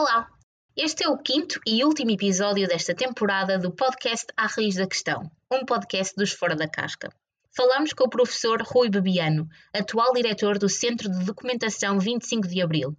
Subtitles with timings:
[0.00, 0.28] Olá!
[0.76, 5.28] Este é o quinto e último episódio desta temporada do podcast À Raiz da Questão,
[5.50, 7.12] um podcast dos Fora da Casca.
[7.50, 12.96] Falamos com o professor Rui Bebiano, atual diretor do Centro de Documentação 25 de Abril.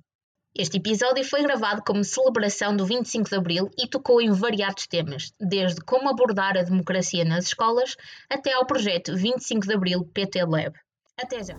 [0.54, 5.32] Este episódio foi gravado como celebração do 25 de Abril e tocou em variados temas,
[5.40, 7.96] desde como abordar a democracia nas escolas
[8.30, 10.74] até ao projeto 25 de Abril PT Lab.
[11.18, 11.56] Até já!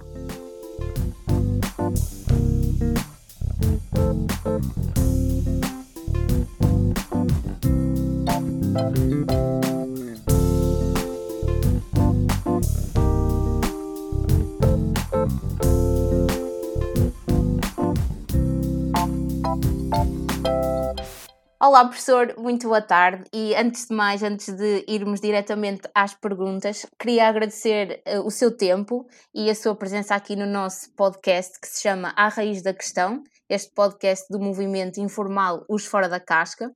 [21.62, 23.25] Olá, professor, muito boa tarde.
[23.33, 28.56] E antes de mais, antes de irmos diretamente às perguntas, queria agradecer uh, o seu
[28.56, 32.73] tempo e a sua presença aqui no nosso podcast que se chama A Raiz da
[32.73, 36.70] Questão, este podcast do movimento informal Os Fora da Casca.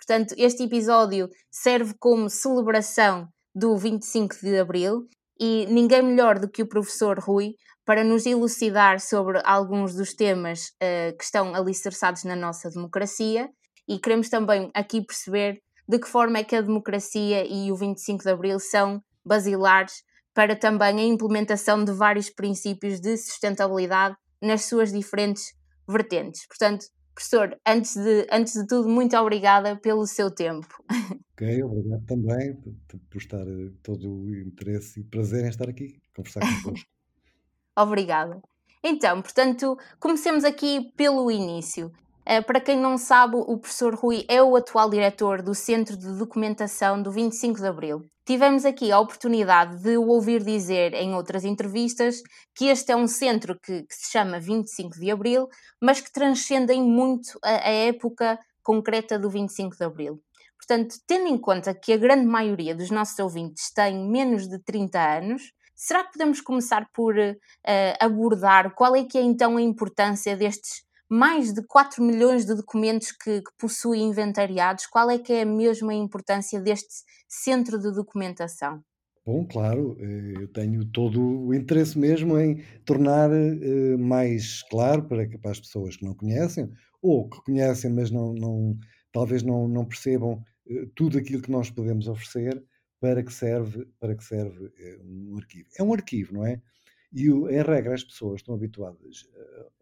[0.00, 5.06] Portanto, este episódio serve como celebração do 25 de Abril
[5.38, 10.68] e ninguém melhor do que o professor Rui para nos elucidar sobre alguns dos temas
[10.82, 13.50] uh, que estão alicerçados na nossa democracia
[13.86, 18.22] e queremos também aqui perceber de que forma é que a democracia e o 25
[18.22, 24.92] de Abril são basilares para também a implementação de vários princípios de sustentabilidade nas suas
[24.92, 25.52] diferentes
[25.86, 26.46] vertentes.
[26.46, 26.86] Portanto,
[27.20, 30.82] professor, antes de, antes de tudo, muito obrigada pelo seu tempo.
[31.40, 35.98] Ok, obrigado também por, por estar eh, todo o interesse e prazer em estar aqui,
[36.14, 36.86] conversar convosco.
[37.74, 38.42] Obrigada.
[38.84, 41.90] Então, portanto, comecemos aqui pelo início.
[42.30, 46.16] Eh, para quem não sabe, o professor Rui é o atual diretor do Centro de
[46.16, 48.08] Documentação do 25 de Abril.
[48.24, 52.22] Tivemos aqui a oportunidade de o ouvir dizer em outras entrevistas
[52.54, 55.48] que este é um centro que, que se chama 25 de Abril,
[55.82, 60.22] mas que transcendem muito a, a época concreta do 25 de Abril.
[60.56, 65.18] Portanto, tendo em conta que a grande maioria dos nossos ouvintes tem menos de 30
[65.18, 67.36] anos, será que podemos começar por uh,
[67.98, 73.10] abordar qual é que é então a importância destes mais de 4 milhões de documentos
[73.10, 78.80] que, que possui inventariados, qual é que é mesmo a importância deste centro de documentação?
[79.26, 85.28] Bom, claro, eh, eu tenho todo o interesse mesmo em tornar eh, mais claro para,
[85.38, 86.70] para as pessoas que não conhecem,
[87.02, 88.78] ou que conhecem, mas não, não
[89.12, 92.64] talvez não, não percebam eh, tudo aquilo que nós podemos oferecer
[93.00, 94.70] para que serve, para que serve
[95.04, 95.68] um arquivo.
[95.78, 96.60] É um arquivo, não é?
[97.12, 99.28] E, em regra, as pessoas estão habituadas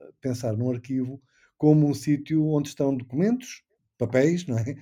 [0.00, 1.20] a pensar num arquivo
[1.56, 3.62] como um sítio onde estão documentos,
[3.98, 4.76] papéis, não é?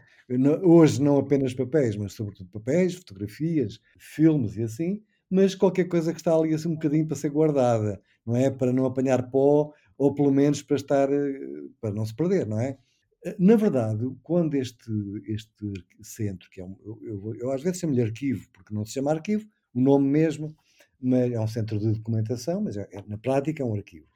[0.62, 6.18] Hoje não apenas papéis, mas sobretudo papéis, fotografias, filmes e assim, mas qualquer coisa que
[6.18, 8.50] está ali assim um bocadinho para ser guardada, não é?
[8.50, 11.40] Para não apanhar pó ou pelo menos para estar, eh,
[11.80, 12.76] para não se perder, não é?
[13.24, 14.90] Eh, na verdade, quando este,
[15.26, 18.92] este centro, que é um, eu, eu, eu às vezes chamo-lhe arquivo, porque não se
[18.92, 20.54] chama arquivo, o nome mesmo
[21.00, 24.06] mas é um centro de documentação, mas é, é, na prática é um arquivo.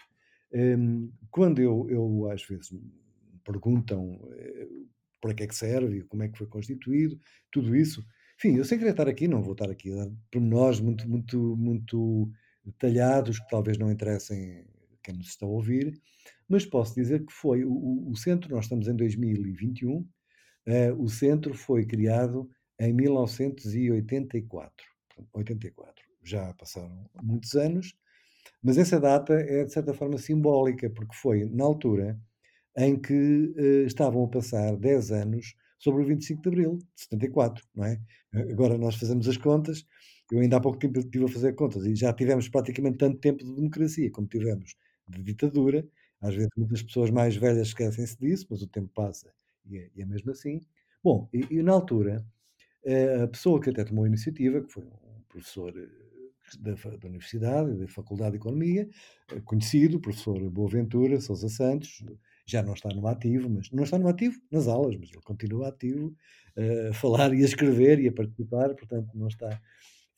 [0.52, 2.80] Um, quando eu, eu, às vezes me
[3.44, 4.88] perguntam uh,
[5.20, 7.18] para que é que serve, como é que foi constituído,
[7.50, 8.04] tudo isso,
[8.36, 11.56] enfim, eu sem querer estar aqui, não vou estar aqui a dar pormenores muito, muito,
[11.56, 12.30] muito
[12.64, 14.64] detalhados, que talvez não interessem
[15.02, 16.00] quem nos está a ouvir,
[16.48, 20.08] mas posso dizer que foi o, o centro, nós estamos em 2021, uh,
[20.66, 24.90] eh, o centro foi criado em 1984.
[25.32, 27.94] 84 já passaram muitos anos,
[28.62, 32.18] mas essa data é de certa forma simbólica, porque foi na altura
[32.76, 33.14] em que
[33.56, 38.00] uh, estavam a passar 10 anos sobre o 25 de Abril de 74, não é?
[38.34, 39.84] Agora nós fazemos as contas,
[40.30, 43.44] eu ainda há pouco tempo estive a fazer contas e já tivemos praticamente tanto tempo
[43.44, 44.76] de democracia como tivemos
[45.08, 45.86] de ditadura.
[46.20, 49.32] Às vezes muitas pessoas mais velhas esquecem-se disso, mas o tempo passa
[49.66, 50.60] e é, e é mesmo assim.
[51.02, 52.24] Bom, e, e, na altura,
[52.84, 56.09] eh, a pessoa que até tomou a iniciativa, que foi um professor eh,
[56.58, 58.88] da, da Universidade, da Faculdade de Economia,
[59.32, 62.04] eh, conhecido, professor Boaventura Sousa Santos,
[62.46, 65.68] já não está no ativo, mas não está no ativo nas aulas, mas ele continua
[65.68, 66.08] ativo
[66.56, 69.60] uh, a falar e a escrever e a participar, portanto não está.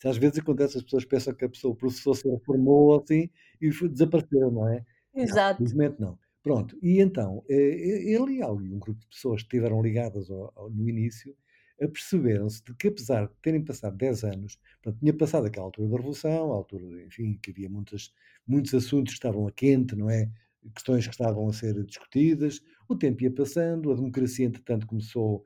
[0.05, 3.29] Às vezes acontece, as pessoas pensam que a pessoa, o professor se reformou assim
[3.61, 4.85] e desapareceu, não é?
[5.15, 5.63] Exato.
[5.63, 6.19] Infelizmente não.
[6.43, 10.71] Pronto, e então, eh, ele e um grupo de pessoas que estiveram ligadas ao, ao,
[10.71, 11.37] no início,
[11.83, 15.97] aperceberam-se de que, apesar de terem passado 10 anos, portanto, tinha passado aquela altura da
[15.97, 18.13] Revolução, a altura, enfim, que havia muitas,
[18.47, 20.31] muitos assuntos que estavam a quente, não é?
[20.75, 25.45] Questões que estavam a ser discutidas, o tempo ia passando, a democracia, entretanto, começou,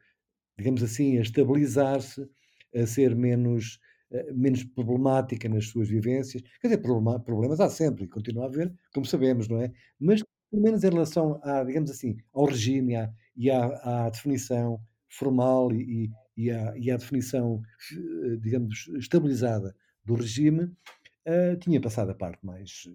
[0.58, 2.28] digamos assim, a estabilizar-se,
[2.74, 3.80] a ser menos,
[4.10, 6.42] eh, menos problemática nas suas vivências.
[6.60, 6.82] Quer dizer,
[7.24, 9.72] problemas há sempre e continua a haver, como sabemos, não é?
[9.98, 14.80] Mas, pelo menos em relação a, digamos assim, ao regime, à, e à, à definição
[15.08, 17.62] formal e, e, à, e à definição,
[17.92, 19.74] eh, digamos, estabilizada
[20.04, 22.88] do regime, uh, tinha passado a parte mais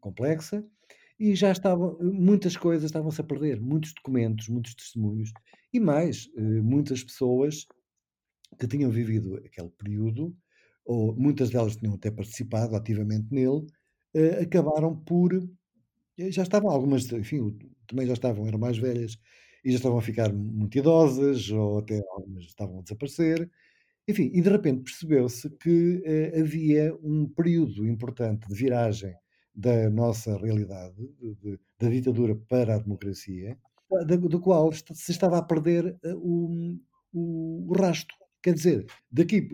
[0.00, 0.64] complexa
[1.18, 5.32] e já estavam, muitas coisas estavam-se a perder, muitos documentos, muitos testemunhos
[5.72, 7.66] e mais, muitas pessoas
[8.58, 10.36] que tinham vivido aquele período,
[10.84, 13.66] ou muitas delas tinham até participado ativamente nele,
[14.14, 15.34] uh, acabaram por.
[16.18, 19.18] Eh, já estavam algumas, enfim, também já estavam, eram mais velhas
[19.66, 23.50] e já estavam a ficar muito idosas, ou até algumas estavam a desaparecer.
[24.06, 29.12] Enfim, e de repente percebeu-se que uh, havia um período importante de viragem
[29.52, 33.58] da nossa realidade, de, de, da ditadura para a democracia,
[34.06, 36.78] do, do qual se estava a perder uh, o,
[37.12, 38.14] o, o rasto.
[38.40, 39.48] Quer dizer, daqui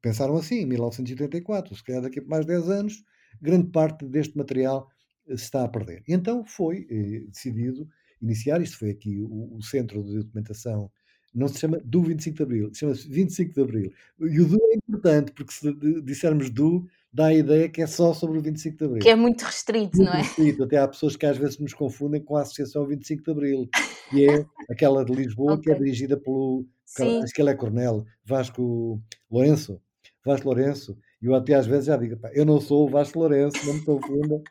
[0.00, 3.02] pensaram assim, em 1984, se calhar daqui a mais 10 anos,
[3.40, 4.88] grande parte deste material
[5.26, 6.04] se está a perder.
[6.06, 7.88] Então foi eh, decidido
[8.22, 10.90] iniciar, isto foi aqui o, o, centro de documentação,
[11.34, 13.92] não se chama do 25 de Abril, chama-se 25 de Abril.
[14.20, 18.12] E o do é importante, porque se dissermos do, dá a ideia que é só
[18.12, 19.02] sobre o 25 de Abril.
[19.02, 20.22] Que é muito restrito, muito não é?
[20.22, 20.64] Restrito.
[20.64, 23.68] Até há pessoas que às vezes nos confundem com a Associação 25 de Abril,
[24.10, 25.64] que é aquela de Lisboa, okay.
[25.64, 27.22] que é dirigida pelo Sim.
[27.22, 29.80] Acho que ele é coronel, Vasco Lourenço.
[30.24, 30.98] Vasco Lourenço.
[31.22, 33.84] E eu até às vezes já digo, eu não sou o Vasco Lourenço, não me
[33.84, 34.42] confunda,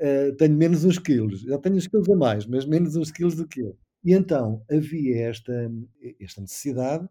[0.00, 1.42] uh, tenho menos uns quilos.
[1.42, 3.78] Já tenho uns quilos a mais, mas menos uns quilos do que eu.
[4.04, 5.70] E então havia esta,
[6.18, 7.08] esta necessidade,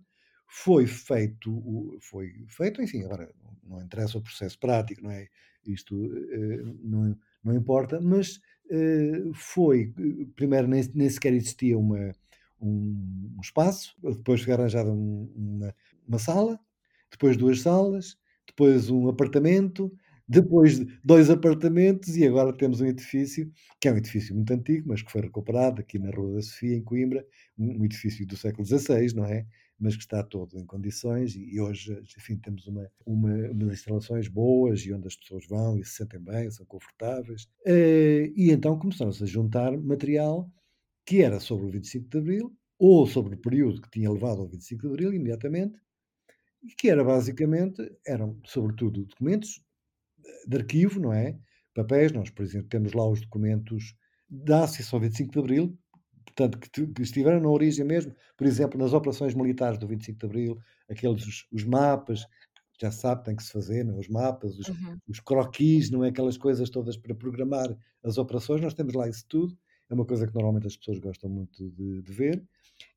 [0.48, 3.32] foi feito, foi feito, enfim, agora
[3.64, 5.28] não interessa o processo prático, não é?
[5.66, 8.40] Isto uh, não, não importa, mas
[9.34, 9.92] foi,
[10.36, 12.12] primeiro nem, sequer existia uma,
[12.62, 15.76] um, um espaço, depois foi arranjada um, uma,
[16.08, 16.60] uma sala,
[17.12, 18.16] depois duas salas,
[18.48, 19.92] depois um apartamento,
[20.30, 25.02] depois dois apartamentos e agora temos um edifício, que é um edifício muito antigo, mas
[25.02, 27.26] que foi recuperado aqui na Rua da Sofia, em Coimbra,
[27.58, 29.48] um edifício do século XVI, não é?
[29.80, 34.82] Mas que está todo em condições e hoje, enfim, temos uma, uma, umas instalações boas
[34.82, 37.48] e onde as pessoas vão e se sentem bem, são confortáveis.
[37.66, 40.48] Eh, e então começaram-se a juntar material
[41.08, 44.48] que era sobre o 25 de Abril, ou sobre o período que tinha levado ao
[44.48, 45.80] 25 de Abril, imediatamente,
[46.62, 49.64] e que era basicamente, eram sobretudo documentos
[50.48, 51.38] de arquivo, não é?
[51.74, 53.96] Papéis, nós, por exemplo, temos lá os documentos
[54.30, 55.78] da Associação 25 de Abril,
[56.26, 60.26] portanto, que, que, estiveram na origem mesmo, por exemplo, nas operações militares do 25 de
[60.26, 60.60] Abril,
[60.90, 62.26] aqueles os, os mapas,
[62.82, 63.96] já sabe, tem que se fazer, não?
[63.96, 64.00] É?
[64.00, 64.98] os mapas, os, uhum.
[65.08, 66.10] os croquis, não é?
[66.10, 69.58] Aquelas coisas todas para programar as operações, nós temos lá isso tudo
[69.90, 72.44] é uma coisa que normalmente as pessoas gostam muito de, de ver.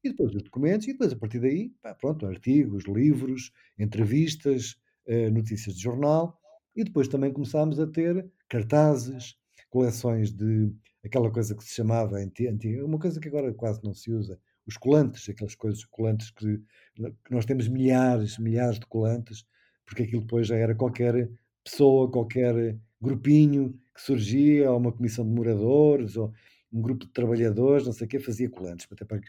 [0.05, 4.77] E depois os documentos, e depois a partir daí, pá, pronto, artigos, livros, entrevistas,
[5.07, 6.39] eh, notícias de jornal,
[6.75, 9.37] e depois também começámos a ter cartazes,
[9.71, 10.73] coleções de
[11.05, 14.77] aquela coisa que se chamava antiga, uma coisa que agora quase não se usa, os
[14.77, 16.59] colantes, aquelas coisas colantes que,
[16.95, 19.45] que nós temos milhares, milhares de colantes,
[19.85, 21.29] porque aquilo depois já era qualquer
[21.65, 26.33] pessoa, qualquer grupinho que surgia, ou uma comissão de moradores, ou
[26.73, 29.21] um grupo de trabalhadores, não sei o quê, fazia colantes, até para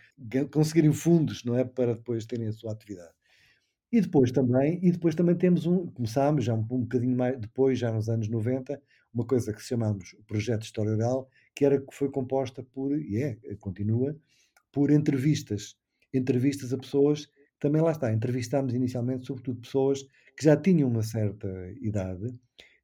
[0.51, 1.65] conseguirem fundos, não é?
[1.65, 3.13] Para depois terem a sua atividade.
[3.93, 7.77] E depois também, e depois também temos um, começámos já um, um bocadinho mais depois,
[7.77, 8.81] já nos anos 90,
[9.13, 13.21] uma coisa que chamamos o Projeto História Oral, que era que foi composta por, e
[13.21, 14.17] é, continua,
[14.71, 15.77] por entrevistas.
[16.11, 17.29] Entrevistas a pessoas,
[17.59, 20.01] também lá está, entrevistámos inicialmente, sobretudo pessoas
[20.35, 21.47] que já tinham uma certa
[21.79, 22.33] idade,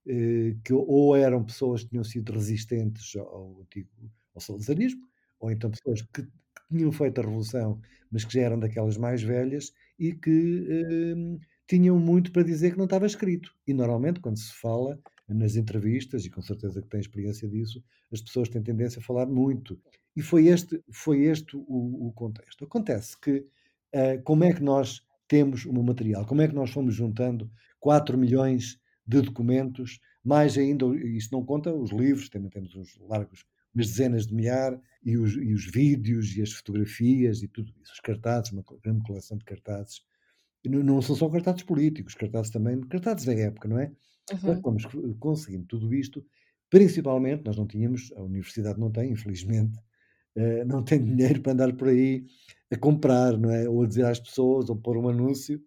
[0.05, 3.89] eh, que ou eram pessoas que tinham sido resistentes ao antigo
[4.35, 5.01] ao salazarismo,
[5.39, 6.29] ou então pessoas que, que,
[6.69, 7.81] tinham feito a revolução,
[8.11, 12.77] mas que já eram daquelas mais velhas e que eh, tinham muito para dizer que
[12.77, 13.53] não estava escrito.
[13.67, 18.21] E normalmente, quando se fala nas entrevistas, e com certeza que tem experiência disso, as
[18.21, 19.79] pessoas têm tendência a falar muito.
[20.15, 22.63] E foi este, foi este o, o contexto.
[22.63, 23.45] Acontece que,
[23.93, 26.25] uh, como é que nós temos o material?
[26.25, 31.73] Como é que nós fomos juntando 4 milhões de documentos, mais ainda, isto não conta
[31.73, 36.35] os livros, também temos uns largos umas dezenas de milhares, e os, e os vídeos
[36.35, 40.01] e as fotografias e tudo isso, os cartazes, uma grande coleção de cartazes.
[40.65, 43.91] Não, não são só cartazes políticos, cartazes também, cartazes da época, não é?
[44.43, 44.61] Uhum.
[44.61, 44.83] Fomos
[45.19, 46.25] conseguindo tudo isto,
[46.69, 49.77] principalmente, nós não tínhamos, a universidade não tem, infelizmente,
[50.35, 52.25] uh, não tem dinheiro para andar por aí
[52.71, 53.67] a comprar, não é?
[53.67, 55.61] Ou a dizer às pessoas, ou pôr um anúncio,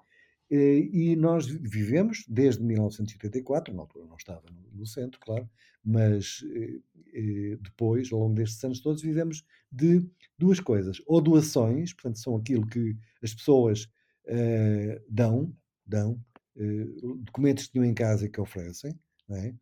[0.55, 4.43] e nós vivemos desde 1984, na altura não estava
[4.73, 5.49] no centro, claro,
[5.85, 6.81] mas eh,
[7.15, 10.07] eh, depois, ao longo destes anos todos, vivemos de
[10.39, 11.01] duas coisas.
[11.07, 13.85] Ou doações, portanto, são aquilo que as pessoas
[14.27, 15.55] uh, dão,
[15.87, 16.21] dão
[16.57, 19.55] uh, documentos que tinham em casa e que oferecem, não é?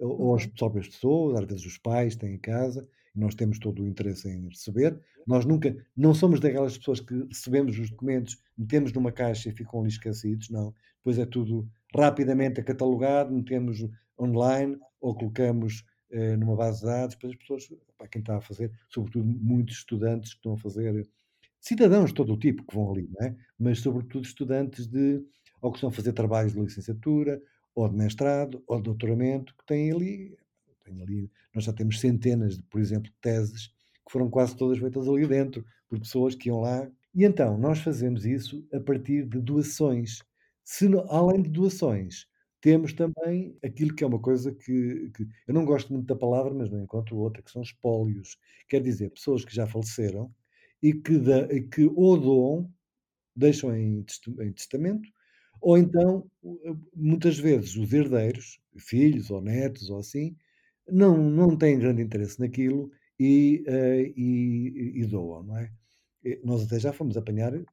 [0.00, 0.50] ou, ou as uhum.
[0.50, 4.48] próprias pessoas, às vezes os pais têm em casa, nós temos todo o interesse em
[4.48, 5.00] receber.
[5.26, 9.80] Nós nunca, não somos daquelas pessoas que recebemos os documentos, metemos numa caixa e ficam
[9.80, 10.74] ali esquecidos, não.
[10.98, 13.86] Depois é tudo rapidamente catalogado, metemos
[14.18, 18.40] online ou colocamos eh, numa base de dados para as pessoas, para quem está a
[18.40, 21.08] fazer, sobretudo muitos estudantes que estão a fazer,
[21.60, 23.36] cidadãos de todo o tipo que vão ali, não é?
[23.58, 25.24] Mas sobretudo estudantes de,
[25.60, 27.42] ou que estão a fazer trabalhos de licenciatura,
[27.74, 30.36] ou de mestrado, ou de doutoramento, que têm ali,
[30.86, 33.68] têm ali, nós já temos centenas de, por exemplo, teses
[34.06, 36.88] que foram quase todas feitas ali dentro, por pessoas que iam lá.
[37.14, 40.22] E então, nós fazemos isso a partir de doações.
[40.64, 42.26] Se, além de doações,
[42.60, 46.52] temos também aquilo que é uma coisa que, que, eu não gosto muito da palavra,
[46.54, 48.38] mas não encontro outra, que são espólios.
[48.68, 50.32] Quer dizer, pessoas que já faleceram
[50.82, 52.72] e que, da, que ou doam,
[53.34, 54.04] deixam em,
[54.40, 55.08] em testamento,
[55.60, 56.30] ou então,
[56.94, 60.36] muitas vezes, os herdeiros, filhos ou netos ou assim,
[60.90, 65.70] não, não têm grande interesse naquilo e, uh, e, e doam, não é?
[66.42, 67.66] nós até já fomos apanhar uh,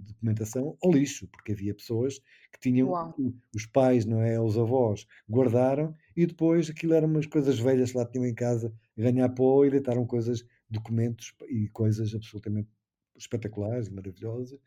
[0.00, 2.18] documentação ao lixo, porque havia pessoas
[2.52, 3.14] que tinham, Uau.
[3.54, 7.98] os pais, não é, os avós, guardaram e depois aquilo eram umas coisas velhas que
[7.98, 12.68] lá tinham em casa, ganhar pó e deitaram coisas, documentos e coisas absolutamente
[13.16, 14.58] espetaculares e maravilhosas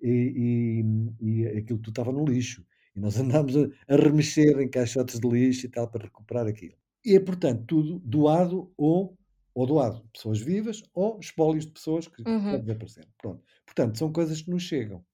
[0.00, 0.82] e,
[1.20, 2.64] e, e aquilo tudo estava no lixo.
[2.94, 6.74] E nós andámos a, a remexer em caixotes de lixo e tal para recuperar aquilo.
[7.04, 9.16] E é, portanto, tudo doado ou
[9.52, 12.60] ou doado pessoas vivas ou espólios de pessoas que uhum.
[12.60, 13.08] desapareceram.
[13.18, 13.44] Pronto.
[13.66, 15.04] Portanto, são coisas que nos chegam.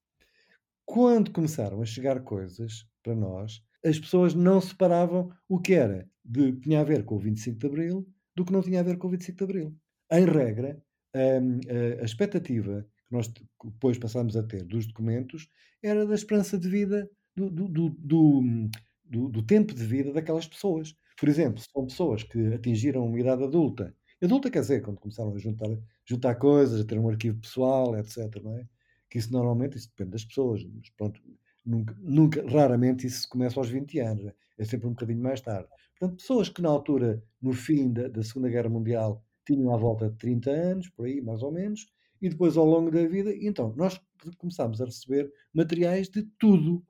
[0.84, 6.52] Quando começaram a chegar coisas para nós, as pessoas não separavam o que era de
[6.52, 8.98] que tinha a ver com o 25 de Abril do que não tinha a ver
[8.98, 9.76] com o 25 de Abril.
[10.12, 10.80] Em regra,
[11.14, 13.32] hum, a, a expectativa que nós
[13.64, 15.48] depois passámos a ter dos documentos
[15.82, 18.70] era da esperança de vida, do, do, do,
[19.04, 20.94] do, do tempo de vida daquelas pessoas.
[21.18, 25.38] Por exemplo, são pessoas que atingiram uma idade adulta Adulta quer dizer, quando começaram a
[25.38, 25.68] juntar,
[26.04, 28.42] juntar coisas, a ter um arquivo pessoal, etc.
[28.42, 28.66] Não é?
[29.10, 31.20] Que isso normalmente isso depende das pessoas, mas pronto,
[31.64, 34.64] nunca, nunca, raramente isso começa aos 20 anos, é?
[34.64, 35.68] sempre um bocadinho mais tarde.
[35.98, 40.08] Portanto, pessoas que na altura, no fim da, da Segunda Guerra Mundial, tinham à volta
[40.08, 41.86] de 30 anos, por aí, mais ou menos,
[42.20, 44.00] e depois ao longo da vida, então, nós
[44.38, 46.82] começámos a receber materiais de tudo,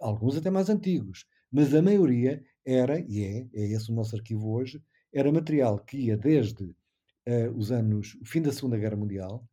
[0.00, 4.52] alguns até mais antigos, mas a maioria era, e é, é esse o nosso arquivo
[4.52, 9.46] hoje, era material que ia desde uh, os anos, o fim da Segunda Guerra Mundial,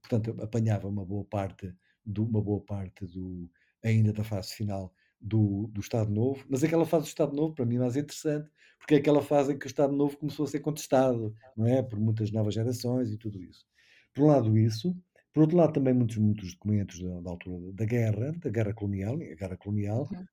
[0.00, 1.72] portanto apanhava uma boa parte
[2.04, 3.48] do, uma boa parte do
[3.84, 7.64] ainda da fase final do, do Estado Novo, mas aquela fase do Estado Novo para
[7.64, 10.48] mim é mais interessante, porque é aquela fase em que o Estado Novo começou a
[10.48, 13.64] ser contestado, não é, por muitas novas gerações e tudo isso.
[14.12, 14.96] Por um lado isso,
[15.32, 19.14] por outro lado também muitos muitos documentos da, da altura da guerra, da guerra colonial,
[19.14, 20.26] a guerra colonial uhum.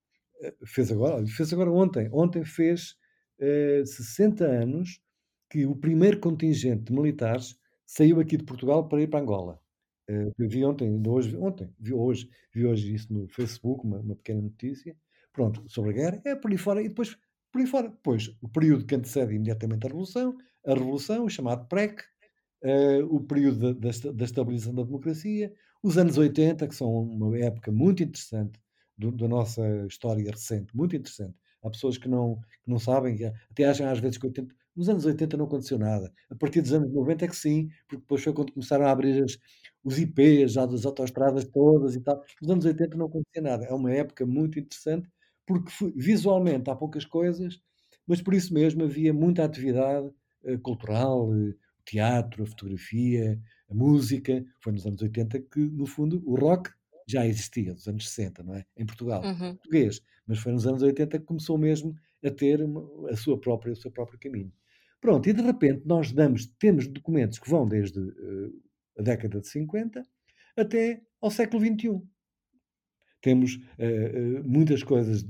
[0.66, 2.96] Fez agora, fez agora ontem, ontem fez
[3.40, 5.02] 60 eh, anos
[5.50, 9.60] que o primeiro contingente de militares saiu aqui de Portugal para ir para Angola.
[10.10, 14.42] Uh, vi ontem, hoje, ontem, vi hoje, vi hoje isso no Facebook, uma, uma, pequena
[14.42, 14.96] notícia.
[15.32, 17.16] Pronto, sobre a guerra, é por aí fora, e depois,
[17.52, 17.90] por aí fora.
[17.90, 22.02] Depois, o período que antecede imediatamente a Revolução, a Revolução, o chamado PREC,
[22.64, 25.54] uh, o período da, da, da, estabilização da democracia,
[25.84, 28.60] os anos 80, que são uma época muito interessante
[29.00, 33.18] da nossa história recente, muito interessante, Há pessoas que não, que não sabem,
[33.50, 36.12] até acham às vezes que 80, nos anos 80 não aconteceu nada.
[36.30, 39.24] A partir dos anos 90 é que sim, porque depois foi quando começaram a abrir
[39.24, 39.38] as,
[39.84, 42.24] os IPs já das autoestradas todas e tal.
[42.42, 43.66] Nos anos 80 não acontecia nada.
[43.66, 45.10] É uma época muito interessante,
[45.46, 47.62] porque visualmente há poucas coisas,
[48.08, 50.08] mas por isso mesmo havia muita atividade
[50.44, 51.54] uh, cultural, uh,
[51.84, 53.38] teatro, fotografia,
[53.70, 54.46] a música.
[54.62, 56.70] Foi nos anos 80 que, no fundo, o rock
[57.10, 58.66] já existia, dos anos 60, não é?
[58.78, 59.56] Em Portugal, uhum.
[59.56, 60.02] português.
[60.28, 62.60] Mas foi nos anos 80 que começou mesmo a ter
[63.10, 64.52] a sua própria, o seu próprio caminho.
[65.02, 68.64] Pronto, e de repente nós damos, temos documentos que vão desde uh,
[68.98, 70.06] a década de 50
[70.58, 72.02] até ao século XXI.
[73.22, 75.24] Temos uh, uh, muitas coisas,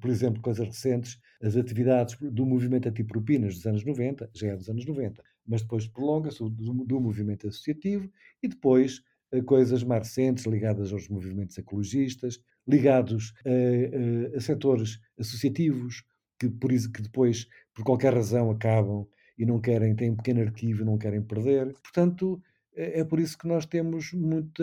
[0.00, 4.68] por exemplo, coisas recentes, as atividades do movimento antipropinas dos anos 90, já é dos
[4.68, 8.10] anos 90, mas depois prolonga-se do, do movimento associativo
[8.42, 9.02] e depois
[9.46, 16.04] coisas mais recentes ligadas aos movimentos ecologistas, ligados a, a, a setores associativos
[16.38, 20.42] que, por isso, que depois, por qualquer razão, acabam e não querem, têm um pequeno
[20.42, 21.72] arquivo e não querem perder.
[21.82, 22.40] Portanto,
[22.74, 24.62] é, é por isso que nós temos muito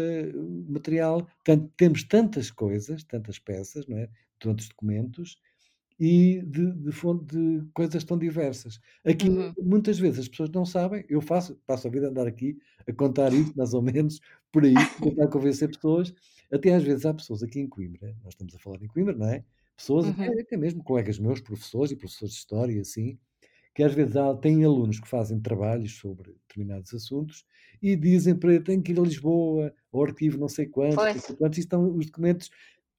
[0.70, 4.10] material, tanto, temos tantas coisas, tantas peças, não é?
[4.40, 5.38] tantos documentos,
[6.04, 8.82] e de, de, de, coisas tão diversas.
[9.06, 9.54] Aqui, uhum.
[9.62, 12.92] muitas vezes, as pessoas não sabem, eu faço, passo a vida a andar aqui a
[12.92, 14.20] contar isso, mais ou menos,
[14.52, 16.12] por aí, tentar convencer pessoas.
[16.52, 19.28] Até às vezes há pessoas aqui em Coimbra, nós estamos a falar em Coimbra, não
[19.28, 19.44] é?
[19.78, 20.12] Pessoas, uhum.
[20.14, 23.20] até, até, mesmo colegas meus, professores e professores de história, assim,
[23.76, 27.46] que às vezes há, tem alunos que fazem trabalhos sobre determinados assuntos
[27.80, 31.20] e dizem para ele, tem que ir a Lisboa, ao arquivo não sei quantos, não
[31.20, 32.50] sei quantos, e estão os documentos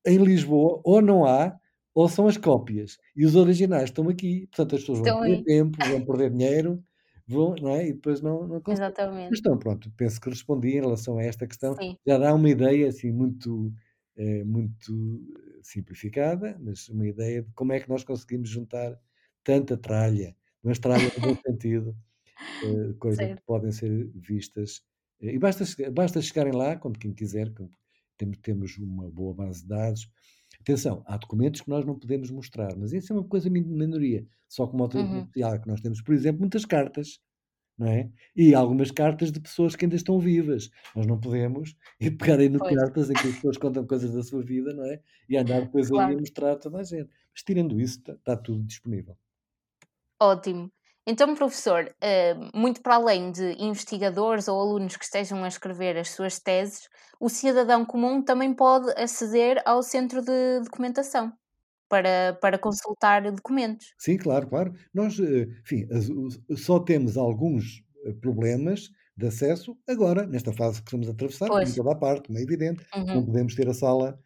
[0.07, 1.59] em Lisboa, ou não há,
[1.95, 2.99] ou são as cópias.
[3.17, 4.47] E os originais estão aqui.
[4.49, 6.85] Portanto, as pessoas vão perder tempo, vão perder dinheiro,
[7.27, 7.89] vão, não é?
[7.89, 8.87] E depois não, não conseguem.
[8.87, 9.31] Exatamente.
[9.31, 11.75] Mas então, pronto, penso que respondi em relação a esta questão.
[11.77, 11.97] Sim.
[12.07, 13.73] Já dá uma ideia, assim, muito,
[14.17, 15.21] é, muito
[15.63, 18.99] simplificada, mas uma ideia de como é que nós conseguimos juntar
[19.45, 21.97] tanta tralha, mas tralha no bom sentido,
[22.65, 24.83] eh, coisas que podem ser vistas.
[25.21, 27.53] E basta, basta chegarem lá, quando quem quiser,
[28.17, 30.11] temos, temos uma boa base de dados.
[30.63, 34.25] Atenção, há documentos que nós não podemos mostrar, mas isso é uma coisa minoria.
[34.49, 35.27] Só como uhum.
[35.27, 37.19] que nós temos, por exemplo, muitas cartas,
[37.77, 38.09] não é?
[38.37, 40.71] E algumas cartas de pessoas que ainda estão vivas.
[40.95, 42.77] Nós não podemos ir pegar aí no pois.
[42.77, 45.01] cartas em que as pessoas contam coisas da sua vida, não é?
[45.29, 46.07] E andar depois claro.
[46.07, 47.11] ali a mostrar a toda a gente.
[47.35, 49.17] Mas tirando isso, está, está tudo disponível.
[50.21, 50.71] Ótimo.
[51.07, 56.11] Então, professor, eh, muito para além de investigadores ou alunos que estejam a escrever as
[56.11, 61.33] suas teses, o cidadão comum também pode aceder ao centro de documentação
[61.89, 63.95] para, para consultar documentos.
[63.99, 64.75] Sim, claro, claro.
[64.95, 65.89] Nós, eh, enfim,
[66.57, 71.73] só temos alguns eh, problemas de acesso agora, nesta fase que estamos a atravessar, em
[71.75, 72.87] toda a parte, como é evidente.
[72.95, 73.07] Uhum.
[73.07, 74.19] Não podemos ter a sala,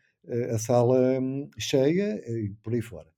[0.53, 3.16] a sala hum, cheia e por aí fora.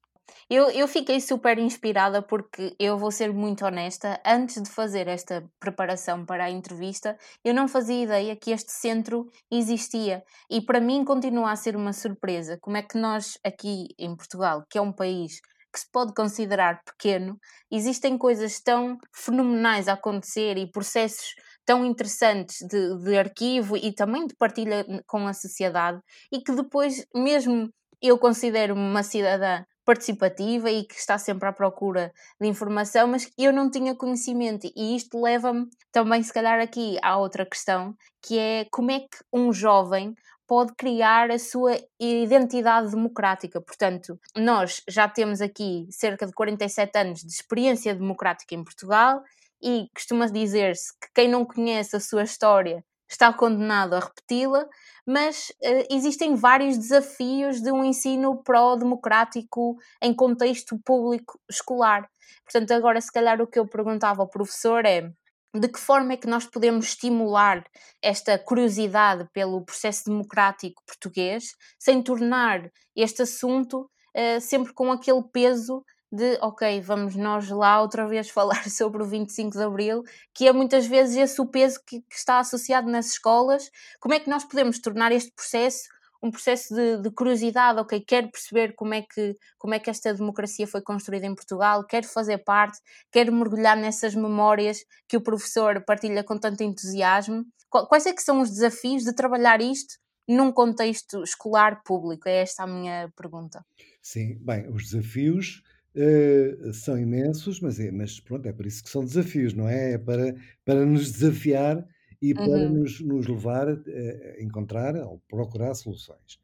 [0.50, 5.48] Eu, eu fiquei super inspirada porque eu vou ser muito honesta, antes de fazer esta
[5.60, 11.04] preparação para a entrevista, eu não fazia ideia que este centro existia e para mim
[11.04, 12.58] continua a ser uma surpresa.
[12.60, 15.40] Como é que nós aqui em Portugal, que é um país
[15.72, 17.38] que se pode considerar pequeno,
[17.70, 24.26] existem coisas tão fenomenais a acontecer e processos tão interessantes de, de arquivo e também
[24.26, 26.00] de partilha com a sociedade
[26.32, 27.68] e que depois, mesmo
[28.00, 33.50] eu considero-me uma cidadã participativa e que está sempre à procura de informação, mas eu
[33.50, 38.66] não tinha conhecimento e isto leva-me também, se calhar, aqui à outra questão, que é
[38.70, 40.14] como é que um jovem
[40.46, 43.62] pode criar a sua identidade democrática.
[43.62, 49.22] Portanto, nós já temos aqui cerca de 47 anos de experiência democrática em Portugal
[49.62, 54.66] e costuma dizer-se que quem não conhece a sua história está condenado a repeti-la,
[55.06, 62.08] mas uh, existem vários desafios de um ensino pró-democrático em contexto público escolar.
[62.44, 65.10] Portanto, agora, se calhar, o que eu perguntava ao professor é
[65.54, 67.64] de que forma é que nós podemos estimular
[68.02, 75.82] esta curiosidade pelo processo democrático português sem tornar este assunto uh, sempre com aquele peso
[76.10, 80.02] de ok, vamos nós lá outra vez falar sobre o 25 de Abril,
[80.34, 83.70] que é muitas vezes esse o peso que, que está associado nas escolas.
[84.00, 85.88] Como é que nós podemos tornar este processo
[86.22, 90.12] um processo de, de, curiosidade, ok, quero perceber como é, que, como é que esta
[90.12, 92.78] democracia foi construída em Portugal, quero fazer parte,
[93.12, 97.44] quero mergulhar nessas memórias que o professor partilha com tanto entusiasmo.
[97.70, 99.94] Quais é que são os desafios de trabalhar isto
[100.26, 102.28] num contexto escolar público?
[102.28, 103.64] É esta a minha pergunta.
[104.02, 105.62] Sim, bem, os desafios
[105.98, 109.94] Uh, são imensos, mas, é, mas pronto, é por isso que são desafios, não é?
[109.94, 111.84] É para, para nos desafiar
[112.22, 112.68] e para uhum.
[112.68, 116.38] nos, nos levar a, a encontrar ou procurar soluções.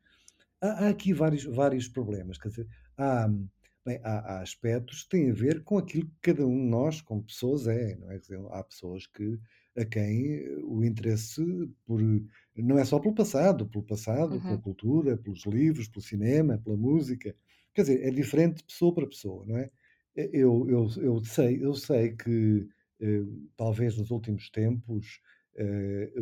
[0.60, 3.28] Há, há, aqui vários, vários problemas, quer dizer, há,
[3.86, 7.00] bem, há, há, aspectos que têm a ver com aquilo que cada um de nós,
[7.00, 8.14] como pessoas, é, não é?
[8.14, 9.38] Quer dizer, há pessoas que
[9.76, 11.42] a quem o interesse
[11.84, 12.00] por
[12.56, 14.40] não é só pelo passado, pelo passado, uhum.
[14.40, 17.34] pela cultura, pelos livros, pelo cinema, pela música,
[17.74, 19.70] Quer dizer, é diferente de pessoa para pessoa, não é?
[20.16, 22.68] Eu, eu, eu sei, eu sei que
[23.00, 23.22] eh,
[23.56, 25.20] talvez nos últimos tempos
[25.56, 26.12] eh,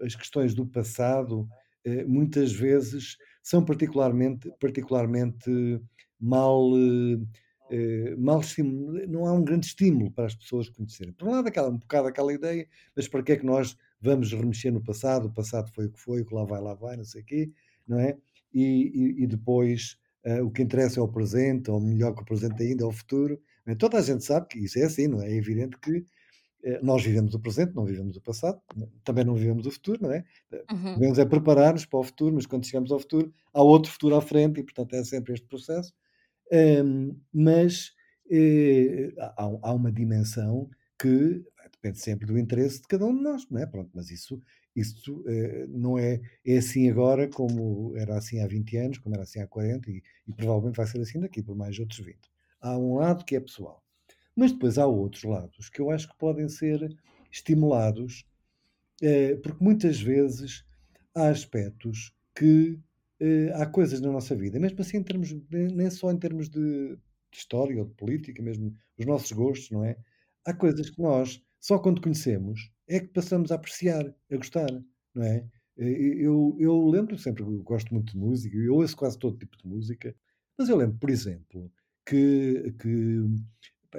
[0.00, 1.48] as questões do passado
[1.84, 5.50] eh, muitas vezes são particularmente, particularmente
[6.20, 6.70] mal,
[8.18, 8.40] mal
[9.08, 11.12] não há um grande estímulo para as pessoas conhecerem.
[11.12, 14.32] Por um lado, aquela, um bocado aquela ideia, mas para que é que nós vamos
[14.32, 15.26] remexer no passado?
[15.26, 17.24] O passado foi o que foi, o que lá vai, lá vai, não sei o
[17.24, 17.50] quê,
[17.86, 18.16] não é?
[18.52, 22.24] E, e, e depois Uh, o que interessa é o presente, ou melhor que o
[22.24, 23.40] presente ainda, é o futuro.
[23.64, 25.30] Bem, toda a gente sabe que isso é assim, não é?
[25.30, 26.04] É evidente que uh,
[26.82, 28.60] nós vivemos o presente, não vivemos o passado,
[29.04, 30.24] também não vivemos o futuro, não é?
[30.70, 30.94] Uhum.
[30.94, 34.20] Devemos é preparar-nos para o futuro, mas quando chegamos ao futuro, há outro futuro à
[34.20, 35.92] frente e, portanto, é sempre este processo.
[36.52, 37.92] Um, mas
[38.30, 43.48] eh, há, há, uma dimensão que depende sempre do interesse de cada um de nós,
[43.50, 43.66] não é?
[43.66, 44.40] Pronto, mas isso
[44.74, 49.24] isso eh, não é, é assim agora como era assim há 20 anos, como era
[49.24, 52.18] assim há 40 e, e provavelmente vai ser assim daqui por mais outros 20.
[52.60, 53.84] Há um lado que é pessoal.
[54.36, 56.96] Mas depois há outros lados que eu acho que podem ser
[57.30, 58.24] estimulados,
[59.02, 60.64] eh, porque muitas vezes
[61.14, 62.78] há aspectos que
[63.20, 66.98] eh, há coisas na nossa vida, mesmo assim em termos, nem só em termos de
[67.30, 69.96] de história ou de política, mesmo os nossos gostos, não é?
[70.44, 74.70] Há coisas que nós, só quando conhecemos, é que passamos a apreciar, a gostar,
[75.14, 75.46] não é?
[75.76, 79.66] Eu, eu lembro sempre, eu gosto muito de música, eu ouço quase todo tipo de
[79.66, 80.14] música,
[80.58, 81.72] mas eu lembro, por exemplo,
[82.04, 83.24] que, que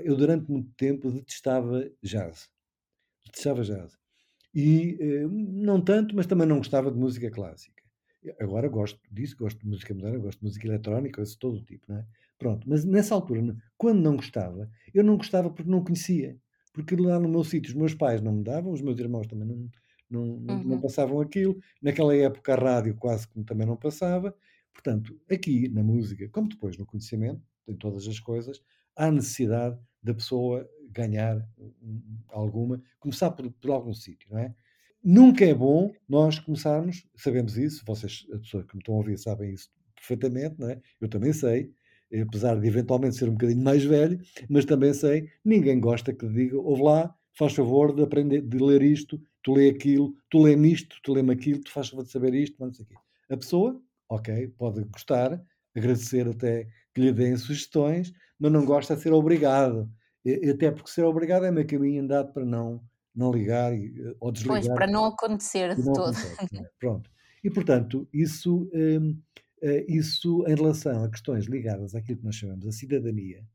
[0.03, 2.49] eu durante muito tempo detestava jazz.
[3.25, 3.97] Detestava jazz.
[4.53, 7.81] E eh, não tanto, mas também não gostava de música clássica.
[8.39, 11.85] Agora gosto disso, gosto de música moderna, gosto de música eletrónica, de todo o tipo,
[11.87, 12.05] não é?
[12.37, 16.37] Pronto, mas nessa altura, quando não gostava, eu não gostava porque não conhecia.
[16.73, 19.47] Porque lá no meu sítio os meus pais não me davam, os meus irmãos também
[19.47, 19.69] não,
[20.09, 20.81] não, não, não Uhum.
[20.81, 21.59] passavam aquilo.
[21.81, 24.35] Naquela época a rádio quase que também não passava.
[24.73, 28.61] Portanto, aqui na música, como depois no conhecimento, em todas as coisas,
[28.95, 31.47] há necessidade da pessoa ganhar
[32.29, 34.55] alguma, começar por, por algum sítio, não é?
[35.03, 39.17] Nunca é bom nós começarmos, sabemos isso, vocês, as pessoas que me estão a ouvir,
[39.17, 40.79] sabem isso perfeitamente, não é?
[40.99, 41.71] Eu também sei,
[42.19, 44.19] apesar de eventualmente ser um bocadinho mais velho,
[44.49, 48.81] mas também sei, ninguém gosta que diga, ouve lá, faz favor de aprender, de ler
[48.81, 52.33] isto, tu lê aquilo, tu lê-me isto, tu lê-me aquilo, tu faz favor de saber
[52.33, 52.95] isto, não sei o quê.
[53.29, 55.41] A pessoa, ok, pode gostar,
[55.75, 59.89] agradecer até que lhe deem sugestões, mas não gosta de ser obrigado.
[60.49, 62.83] Até porque ser obrigado é meio caminho andado para não,
[63.15, 63.71] não ligar
[64.19, 64.61] ou desligar.
[64.61, 66.15] Pois, para não acontecer de todo.
[66.15, 66.63] é?
[66.79, 67.09] Pronto.
[67.43, 69.41] E, portanto, isso, hum, eh,
[69.87, 73.45] isso em relação a questões ligadas àquilo que nós chamamos a cidadania,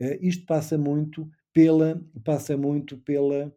[0.00, 3.54] eh, isto passa muito pela, passa muito pela,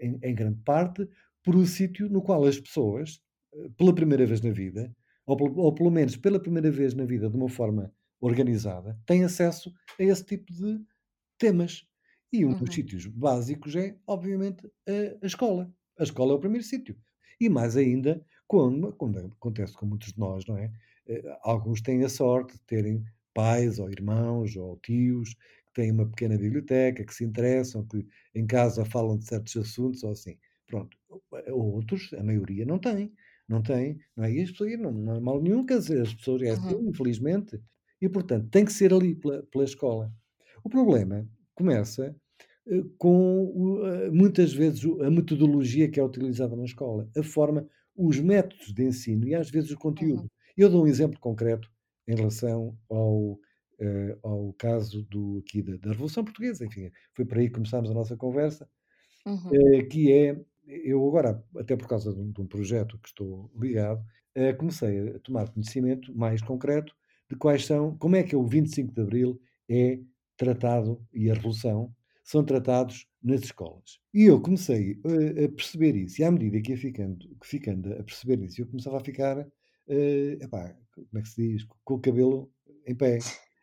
[0.00, 1.08] em, em grande parte,
[1.44, 3.20] por um sítio no qual as pessoas,
[3.54, 4.94] eh, pela primeira vez na vida,
[5.26, 9.72] ou, ou pelo menos pela primeira vez na vida de uma forma organizada, têm acesso
[9.98, 10.80] a esse tipo de
[11.38, 11.86] temas.
[12.32, 12.54] E um Uhum.
[12.54, 15.72] dos sítios básicos é, obviamente, a, a escola.
[15.98, 16.96] A escola é o primeiro sítio.
[17.40, 20.72] E mais ainda, quando, quando acontece com muitos de nós, não é?
[21.42, 26.36] Alguns têm a sorte de terem pais ou irmãos ou tios que têm uma pequena
[26.36, 30.38] biblioteca, que se interessam, que em casa falam de certos assuntos ou assim.
[30.66, 30.96] Pronto.
[31.50, 33.12] Outros, a maioria, não tem.
[33.48, 34.32] Não tem, não é?
[34.32, 36.88] Pessoas, não, não é mal nenhum, quer dizer, as pessoas, é assim, Uhum.
[36.88, 37.60] infelizmente.
[38.00, 40.12] E, portanto, tem que ser ali pela, pela escola.
[40.64, 42.14] O problema começa
[42.68, 48.18] eh, com eh, muitas vezes a metodologia que é utilizada na escola, a forma, os
[48.20, 50.22] métodos de ensino e às vezes o conteúdo.
[50.22, 50.28] Uhum.
[50.56, 51.70] Eu dou um exemplo concreto
[52.06, 57.38] em relação ao, uh, ao caso do, aqui da, da, Revolução Portuguesa, enfim, foi por
[57.38, 58.68] aí que começámos a nossa conversa,
[59.26, 59.48] uhum.
[59.48, 63.50] uh, que é, eu agora, até por causa de um, de um projeto que estou
[63.58, 64.00] ligado,
[64.36, 66.94] uh, comecei a tomar conhecimento mais concreto
[67.30, 70.00] de quais são, como é que é o 25 de Abril é
[70.36, 73.98] tratado e a Revolução são tratados nas escolas.
[74.12, 77.92] E eu comecei a, a perceber isso, e à medida que ia ficando, que ficando
[77.94, 79.46] a perceber isso, eu começava a ficar,
[79.88, 82.50] uh, epá, como é que se diz, com o cabelo
[82.86, 83.18] em pé.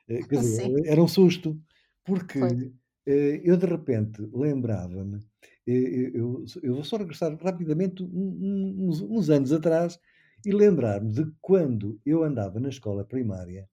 [0.10, 1.60] Uh, quer dizer, era um susto,
[2.04, 2.74] porque uh,
[3.06, 5.20] eu de repente lembrava-me,
[5.66, 10.00] eu, eu, vou só regressar rapidamente uns, uns anos atrás
[10.44, 13.70] e lembrar-me de quando eu andava na escola primária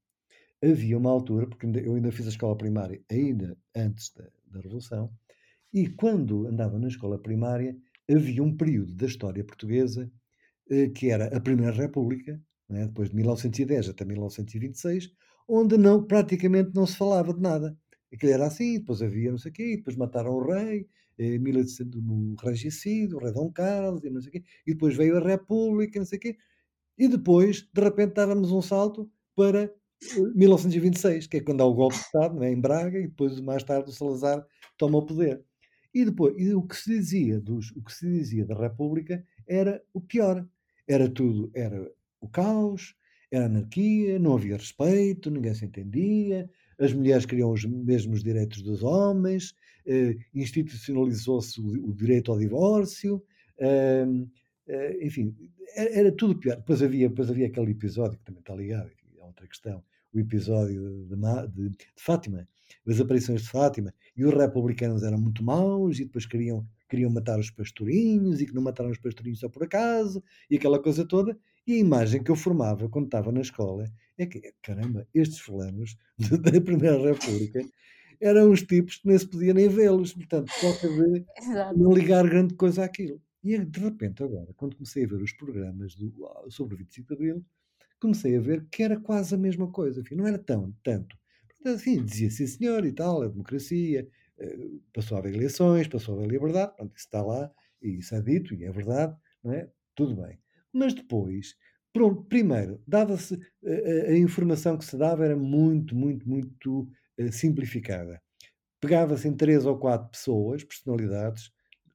[0.62, 5.10] havia uma altura, porque eu ainda fiz a escola primária ainda antes da, da Revolução,
[5.72, 7.76] e quando andava na escola primária
[8.10, 10.10] havia um período da história portuguesa eh,
[10.94, 15.10] que era a Primeira República, né, depois de 1910 até 1926,
[15.48, 17.76] onde não, praticamente não se falava de nada.
[18.12, 20.86] Aquilo era assim, depois havia não sei o quê, depois mataram o rei,
[21.18, 25.16] eh, no regicídio, o rei Dom Carlos, e não sei o quê, e depois veio
[25.16, 26.36] a República, não sei o quê,
[26.98, 29.70] e depois, de repente, dávamos um salto para
[30.34, 33.62] 1926, que é quando há o golpe de Estado, né, em Braga, e depois mais
[33.62, 34.44] tarde o Salazar
[34.78, 35.44] toma o poder.
[35.94, 39.82] E depois, e o que se dizia dos, o que se dizia da República era
[39.94, 40.46] o pior.
[40.88, 42.94] Era tudo, era o caos,
[43.30, 48.82] era anarquia, não havia respeito, ninguém se entendia, as mulheres queriam os mesmos direitos dos
[48.82, 49.54] homens,
[49.86, 53.22] eh, institucionalizou-se o, o, direito ao divórcio,
[53.58, 54.06] eh,
[54.68, 55.34] eh, enfim,
[55.74, 56.56] era, era, tudo pior.
[56.56, 61.16] Depois havia, depois havia aquele episódio que também está ligado, outra questão, o episódio de,
[61.52, 62.48] de, de, Fátima,
[62.86, 67.38] as aparições de Fátima, e os republicanos eram muito maus e depois queriam, queriam matar
[67.38, 71.36] os pastorinhos e que não mataram os pastorinhos só por acaso, e aquela coisa toda.
[71.66, 75.96] E a imagem que eu formava quando estava na escola é que, caramba, estes fulanos
[76.40, 77.60] da Primeira República
[78.20, 81.26] eram os tipos que nem se podia nem vê-los, portanto, pode haver,
[81.76, 83.20] não ligar grande coisa àquilo.
[83.42, 86.12] E de repente, agora, quando comecei a ver os programas do,
[86.48, 87.44] sobre o 25 de Abril,
[88.00, 91.16] comecei a ver que era quase a mesma coisa, enfim, não era tão, tanto.
[91.46, 94.08] Portanto, assim, dizia sim senhor e tal, a democracia,
[94.92, 97.50] passou a haver eleições, passou a haver liberdade, pronto, isso está lá,
[97.82, 99.70] e isso é dito, e é verdade, não é?
[99.94, 100.38] Tudo bem.
[100.72, 101.54] Mas depois,
[101.92, 108.20] pronto, primeiro, dava-se, a, a, informação que se dava era muito, muito, muito eh, simplificada.
[108.80, 111.50] Pegava-se em três ou quatro pessoas, personalidades,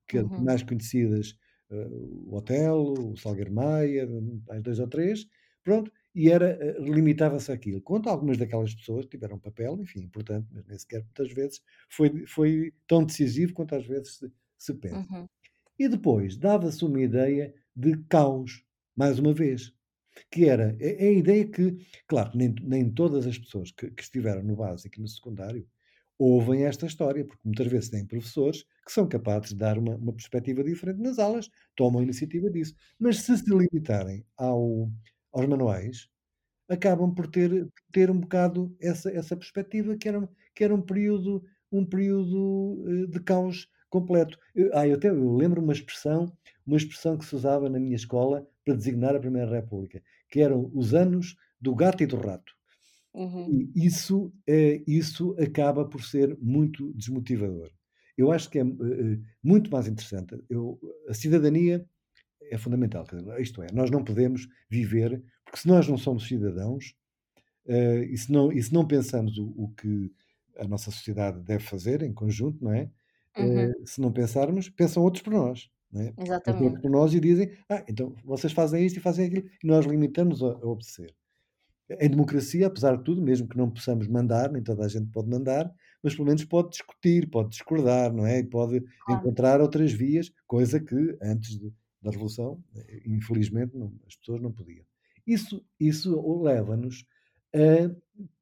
[0.08, 0.44] que Uhum.
[0.44, 1.38] mais conhecidas,
[1.70, 4.08] eh, o Otelo, o Salgueiro Maia,
[4.48, 5.28] mais dois ou três,
[5.64, 7.82] pronto, e era, eh, limitava-se àquilo.
[7.82, 12.74] Quanto algumas daquelas pessoas tiveram papel, enfim, importante, mas nem sequer muitas vezes foi, foi
[12.88, 15.08] tão decisivo quanto às vezes se, se pensa.
[15.14, 15.28] Uhum.
[15.80, 18.64] E depois dava-se uma ideia de caos,
[18.96, 19.74] mais uma vez,
[20.30, 24.04] que era é, é a ideia que, claro, nem, nem todas as pessoas que, que
[24.04, 25.68] estiveram no básico e no secundário
[26.20, 30.14] ouvem esta história, porque muitas vezes têm professores que são capazes de dar uma, uma
[30.14, 32.76] perspectiva diferente nas aulas, tomam a iniciativa disso.
[33.00, 34.88] Mas se se limitarem ao,
[35.32, 36.10] aos manuais,
[36.70, 41.44] acabam por ter, ter um bocado essa, essa perspectiva que era, que era um período,
[41.72, 44.38] um período eh, de caos completo.
[44.56, 46.32] Eu, ah, eu, até, eu lembro uma expressão,
[46.66, 50.72] uma expressão que se usava na minha escola para designar a Primeira República, que eram
[50.74, 52.54] os anos do gato e do rato.
[53.14, 53.70] Uhum.
[53.76, 57.70] E isso, é, isso acaba por ser muito desmotivador.
[58.18, 60.42] Eu acho que é uh, muito mais interessante.
[60.50, 61.86] Eu, a cidadania
[62.52, 63.06] é fundamental.
[63.40, 66.94] Isto é, nós não podemos viver, porque se nós não somos cidadãos,
[67.66, 70.12] uh, e, se não, e se não pensamos o, o, que
[70.58, 72.90] a nossa sociedade deve fazer em conjunto, não é?
[73.38, 73.70] Uhum.
[73.70, 75.72] Uh, se não pensarmos, pensam outros por nós.
[75.92, 76.12] Não é?
[76.12, 76.82] Pensam outros Exatamente.
[76.82, 80.44] por nós e dizem, ah, então vocês fazem isto e fazem aquilo, e nós limitamos
[80.44, 81.16] a, a obedecer.
[82.00, 85.30] Em democracia, apesar de tudo, mesmo que não possamos mandar, nem toda a gente pode
[85.30, 88.40] mandar, mas pelo menos pode discutir, pode discordar, não é?
[88.40, 92.64] E pode encontrar outras vias, coisa que antes de, da Revolução,
[93.06, 94.86] infelizmente, não, as pessoas não podiam.
[95.26, 97.06] Isso, isso leva-nos
[97.54, 97.94] a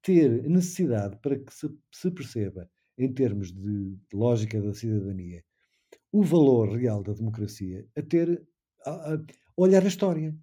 [0.01, 5.43] ter necessidade para que se, se perceba, em termos de, de lógica da cidadania,
[6.11, 8.45] o valor real da democracia, a ter
[8.85, 9.19] a, a
[9.55, 10.35] olhar a história.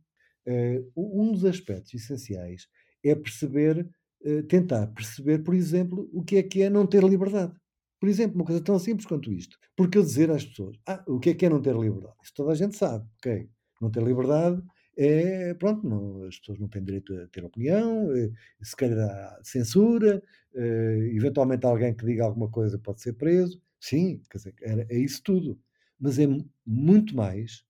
[0.46, 2.68] Uh, um dos aspectos essenciais
[3.04, 3.88] é perceber,
[4.24, 7.52] uh, tentar perceber, por exemplo, o que é que é não ter liberdade.
[8.00, 9.58] Por exemplo, uma coisa tão simples quanto isto.
[9.76, 12.14] Porque eu dizer às pessoas, ah, o que é que é não ter liberdade?
[12.22, 13.48] Isso toda a gente sabe, ok?
[13.80, 14.62] Não ter liberdade
[14.96, 18.30] é, pronto, não, as pessoas não têm direito a ter opinião, é,
[18.62, 20.22] se calhar há censura,
[20.54, 23.60] é, eventualmente alguém que diga alguma coisa pode ser preso.
[23.78, 25.60] Sim, quer dizer, é, é isso tudo.
[26.00, 26.26] Mas é
[26.66, 27.62] muito mais,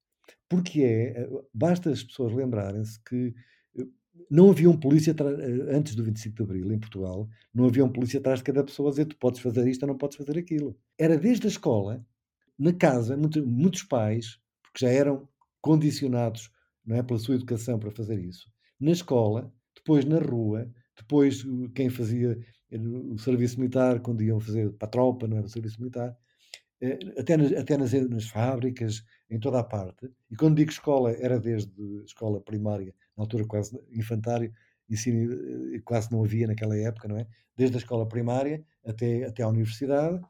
[0.48, 3.34] porque é, basta as pessoas lembrarem-se que
[4.30, 5.14] não havia um polícia
[5.70, 8.88] antes do 25 de Abril em Portugal, não havia um polícia atrás de cada pessoa
[8.88, 10.76] a dizer tu podes fazer isto ou não podes fazer aquilo.
[10.98, 12.04] Era desde a escola,
[12.58, 15.28] na casa, muito, muitos pais, porque já eram
[15.60, 16.50] condicionados
[16.84, 18.48] não é, pela sua educação para fazer isso,
[18.78, 22.38] na escola, depois na rua, depois quem fazia
[22.70, 26.16] o serviço militar, quando iam fazer para a tropa, não era o serviço militar,
[27.18, 30.10] até nas, até nas, nas fábricas, em toda a parte.
[30.30, 31.72] E quando digo escola, era desde
[32.04, 34.52] escola primária, na altura quase infantário,
[34.88, 35.36] ensino
[35.84, 37.26] quase não havia naquela época, não é?
[37.56, 40.20] Desde a escola primária até, até à universidade,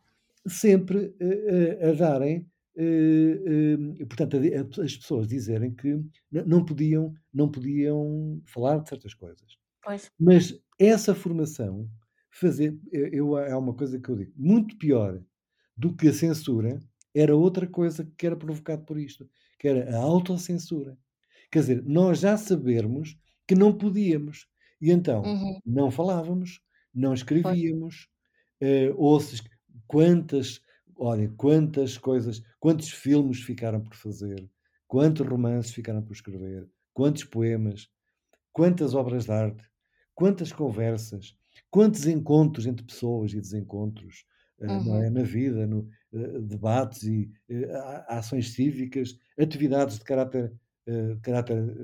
[0.47, 7.13] sempre uh, a darem, uh, uh, portanto, a, a, as pessoas dizerem que não podiam,
[7.33, 9.59] não podiam falar de certas coisas.
[9.83, 10.11] Pois.
[10.19, 11.89] Mas essa formação,
[12.31, 15.23] fazer, eu, é uma coisa que eu digo, muito pior
[15.77, 16.81] do que a censura,
[17.19, 20.99] era outra coisa que era provocado por isto, que era a autocensura.
[21.51, 24.47] Quer dizer, nós já sabermos que não podíamos.
[24.81, 25.59] E então, uhum.
[25.65, 26.61] não falávamos,
[26.93, 28.09] não escrevíamos,
[28.61, 29.43] uh, ou se,
[29.87, 30.61] quantas,
[30.95, 34.47] olha, quantas coisas, quantos filmes ficaram por fazer,
[34.87, 37.89] quantos romances ficaram por escrever, quantos poemas,
[38.53, 39.65] quantas obras de arte,
[40.15, 41.35] quantas conversas,
[41.71, 44.27] quantos encontros entre pessoas e desencontros,
[44.61, 45.03] uhum.
[45.03, 45.11] é?
[45.11, 47.31] na vida, no, debates e
[48.09, 50.53] ações cívicas, atividades de caráter,
[51.23, 51.77] caráter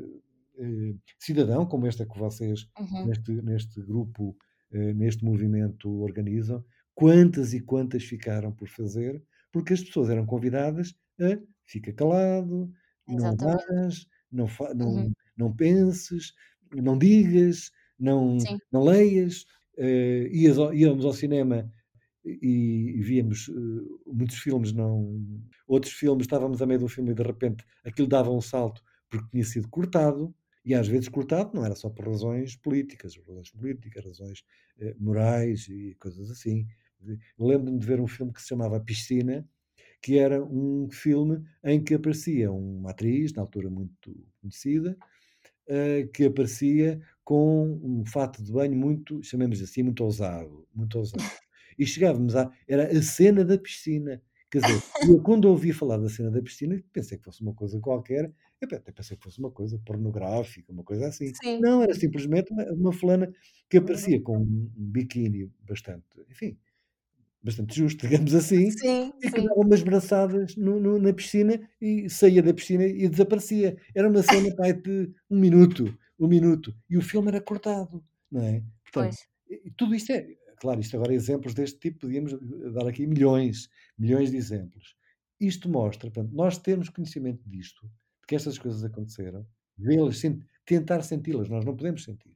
[1.18, 3.06] cidadão, como esta que vocês uhum.
[3.06, 4.36] neste, neste grupo,
[4.70, 11.38] neste movimento organizam, quantas e quantas ficaram por fazer, porque as pessoas eram convidadas a
[11.66, 12.72] fica calado,
[13.08, 13.42] Exatamente.
[13.42, 15.12] não vás, não, não, uhum.
[15.36, 16.32] não penses,
[16.74, 18.36] não digas, não,
[18.70, 19.42] não leias,
[19.78, 21.70] uh, íamos ao cinema
[22.24, 25.24] e, víamos uh, muitos filmes, não,
[25.66, 28.82] outros filmes, estávamos a meio de um filme e de repente aquilo dava um salto
[29.10, 33.50] porque tinha sido cortado, e às vezes cortado não era só por razões políticas, razões
[33.50, 34.44] políticas, razões
[34.78, 36.66] uh, morais e coisas assim.
[37.38, 39.46] Lembro-me de ver um filme que se chamava Piscina,
[40.00, 44.96] que era um filme em que aparecia uma atriz, na altura muito conhecida,
[45.68, 51.22] uh, que aparecia com um fato de banho muito, chamemos assim, muito ousado, muito ousado.
[51.78, 52.50] E chegávamos a.
[52.68, 54.22] Era a cena da piscina.
[54.50, 57.80] Quer dizer, eu quando ouvi falar da cena da piscina, pensei que fosse uma coisa
[57.80, 58.30] qualquer,
[58.60, 61.32] eu até pensei que fosse uma coisa pornográfica, uma coisa assim.
[61.42, 61.58] Sim.
[61.58, 63.32] Não, era simplesmente uma, uma fulana
[63.70, 63.84] que Uhum.
[63.84, 66.58] aparecia com um, um biquíni bastante, enfim,
[67.42, 69.46] bastante justo, digamos assim, Sim, e que sim.
[69.46, 73.76] dava umas braçadas no- no- na piscina e saía da piscina e desaparecia.
[73.94, 76.74] Era uma cena pai, de um minuto, um minuto.
[76.88, 78.62] E o filme era cortado, não é?
[78.84, 79.26] Portanto, Pois.
[79.76, 80.26] tudo isto é,
[80.62, 82.32] claro, isto agora exemplos deste tipo, podíamos
[82.72, 84.96] dar aqui milhões, milhões de exemplos.
[85.40, 87.82] Isto mostra, portanto, nós termos conhecimento disto,
[88.20, 89.46] de que estas coisas aconteceram,
[89.76, 92.32] vê-las, sen- tentar senti-las, nós não podemos sentir.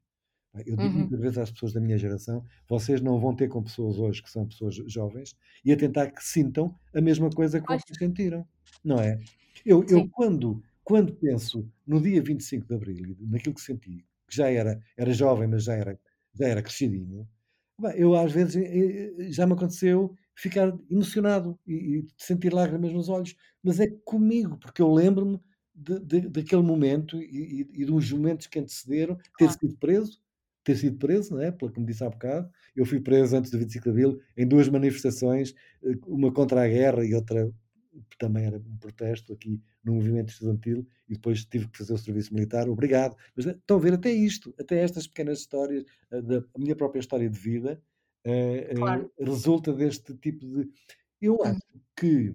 [0.66, 1.00] Eu digo Uhum.
[1.00, 4.30] muitas vezes às pessoas da minha geração: vocês não vão ter com pessoas hoje que
[4.30, 8.46] são pessoas jovens e a tentar que sintam a mesma coisa que vocês sentiram,
[8.82, 9.20] não é?
[9.66, 14.50] Eu, eu quando, quando penso no dia 25 de Abril, naquilo que senti, que já
[14.50, 16.00] era, era jovem, mas já era,
[16.34, 17.28] já era crescidinho,
[17.78, 18.54] bem, eu às vezes
[19.34, 24.82] já me aconteceu ficar emocionado e, e sentir lágrimas nos olhos, mas é comigo, porque
[24.82, 25.40] eu lembro-me
[25.74, 29.52] de- de- daquele momento e, e, e dos momentos que antecederam, ter Claro.
[29.52, 30.20] sido preso,
[30.64, 31.50] ter sido preso, não é?
[31.52, 32.50] Pelo que me disse há bocado.
[32.74, 36.68] Eu fui preso antes do 25 de Abril em duas manifestações, eh, uma contra a
[36.68, 37.50] guerra e outra
[38.18, 42.34] também era um protesto aqui no movimento estudantil e depois tive que fazer o serviço
[42.34, 42.68] militar.
[42.68, 43.16] Obrigado.
[43.36, 46.76] Mas eh, estão a ver até isto, até estas pequenas histórias, eh, da a minha
[46.76, 47.82] própria história de vida,
[48.24, 49.10] eh, Claro.
[49.18, 50.70] resulta deste tipo de.
[51.20, 51.42] Eu Uhum.
[51.44, 51.60] acho
[51.96, 52.34] que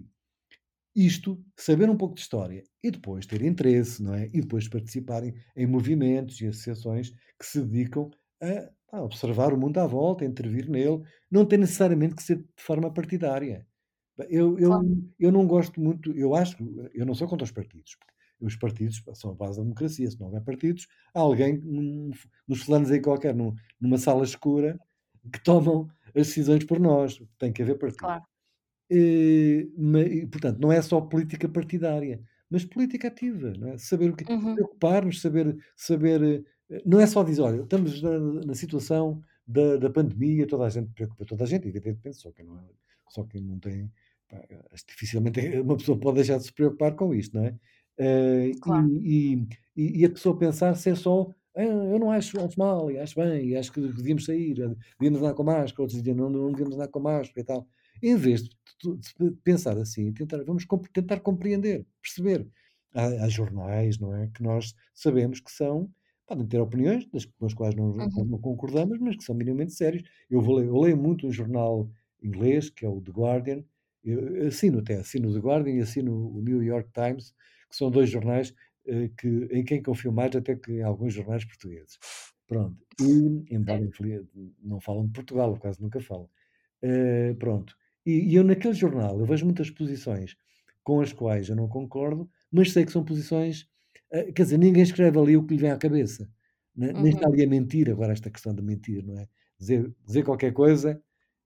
[0.94, 4.26] isto, saber um pouco de história e depois ter interesse, não é?
[4.26, 8.10] E depois participarem em movimentos e associações que se dedicam
[8.42, 12.36] a, a observar o mundo à volta, a intervir nele, não tem necessariamente que ser
[12.38, 13.66] de forma partidária.
[14.30, 15.04] Eu, eu, Claro.
[15.18, 16.56] eu não gosto muito, eu acho,
[16.94, 17.96] eu não sou contra os partidos.
[17.96, 18.12] porque
[18.46, 20.10] Os partidos são a base da democracia.
[20.10, 22.10] Se não houver partidos, há alguém num,
[22.48, 24.78] nos fulanos aí qualquer, num- numa sala escura,
[25.32, 27.22] que tomam as decisões por nós.
[27.38, 28.00] Tem que haver partidos.
[28.00, 28.24] Claro.
[28.90, 29.66] Eh,
[30.22, 33.78] e, portanto, não é só política partidária, mas política ativa, não é?
[33.78, 34.54] Saber o que Uhum.
[34.54, 39.88] preocupar-nos, saber, saber, eh, não é só dizer, olha, estamos na, na situação da, da
[39.90, 42.62] pandemia, toda a gente preocupa, toda a gente, evidentemente, só quem não, é-
[43.08, 43.90] só quem não tem,
[44.32, 44.40] pá,
[44.88, 47.54] dificilmente uma pessoa pode deixar de se preocupar com isto, não é?
[47.98, 48.88] Eh, Claro.
[49.02, 52.98] e, e- e- a pessoa pensar ser só, "Ah, eu não acho, acho mal, e
[52.98, 54.54] acho bem, e acho que devíamos sair,
[54.98, 57.68] devíamos andar com máscara, outros diziam, não, não devíamos andar com máscara e tal.
[58.02, 62.48] Em vez de, tu- de pensar assim, tentar, vamos comp- tentar compreender, perceber.
[62.94, 64.28] Há, há jornais, não é?
[64.28, 65.90] Que nós sabemos que são,
[66.26, 68.24] podem ter opiniões, das, com as quais não, Uhum.
[68.26, 70.02] não concordamos, mas que são minimamente sérios.
[70.30, 71.90] Eu, vou eu leio muito um jornal
[72.22, 73.64] inglês, que é o The Guardian,
[74.04, 77.32] eu assino até, assino o The Guardian e assino o New York Times,
[77.70, 78.54] que são dois jornais
[78.86, 81.98] eh, que, em quem confio mais até que em alguns jornais portugueses.
[82.46, 82.84] Pronto.
[83.00, 84.26] E, embora infeliz-
[84.62, 86.28] não falam de Portugal, quase nunca falam.
[86.82, 87.76] Eh, pronto.
[88.06, 90.36] E, e eu naquele jornal, eu vejo muitas posições
[90.84, 93.68] com as quais eu não concordo, mas sei que são posições,
[94.12, 96.28] eh, quer dizer, ninguém escreve ali o que lhe vem à cabeça.
[96.76, 97.32] Ne- Nem está Uhum.
[97.32, 99.28] ali a mentir, agora esta questão de mentir, não é?
[99.58, 101.00] Dizer, dizer qualquer coisa,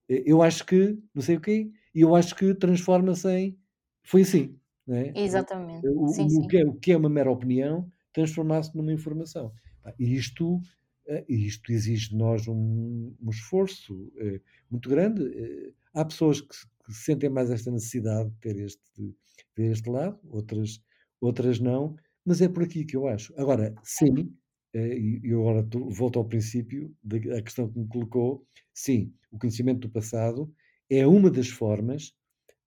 [0.09, 3.59] eu acho que, não sei o quê, e eu acho que transforma-se em,
[4.05, 5.17] foi assim, não é?
[5.17, 5.89] Exatamente.
[5.89, 6.49] O, Sim, o- sim.
[6.49, 9.53] que é, o que é uma mera opinião transformar-se numa informação.
[9.99, 10.61] E isto,
[11.09, 15.23] eh, isto exige de nós um, um esforço eh, muito grande.
[15.25, 16.49] Eh, Há pessoas que,
[16.87, 19.17] que sentem mais esta necessidade de ter este,
[19.55, 20.83] ter este lado, outras,
[21.21, 23.33] outras não, mas é por aqui que eu acho.
[23.39, 24.37] Agora, sim,
[24.75, 30.53] eu agora volto ao princípio da questão que me colocou, sim, o conhecimento do passado
[30.91, 32.13] é uma das formas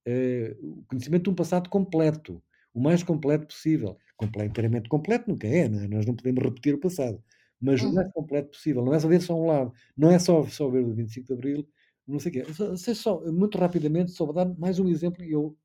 [0.06, 3.98] eh, o conhecimento de um passado completo, o mais completo possível.
[4.18, 5.88] Comple inteiramente completo nunca é, não é?
[5.88, 7.24] Nós não podemos repetir o passado,
[7.62, 8.14] mas o mais Uhum.
[8.14, 8.84] completo possível.
[8.86, 11.34] Não é só ver só um lado, não é só, só ver o 25 de
[11.34, 11.70] Abril,
[12.08, 12.46] não sei o quê.
[12.78, 15.58] Sei só, muito rapidamente, só vou dar mais um exemplo e eu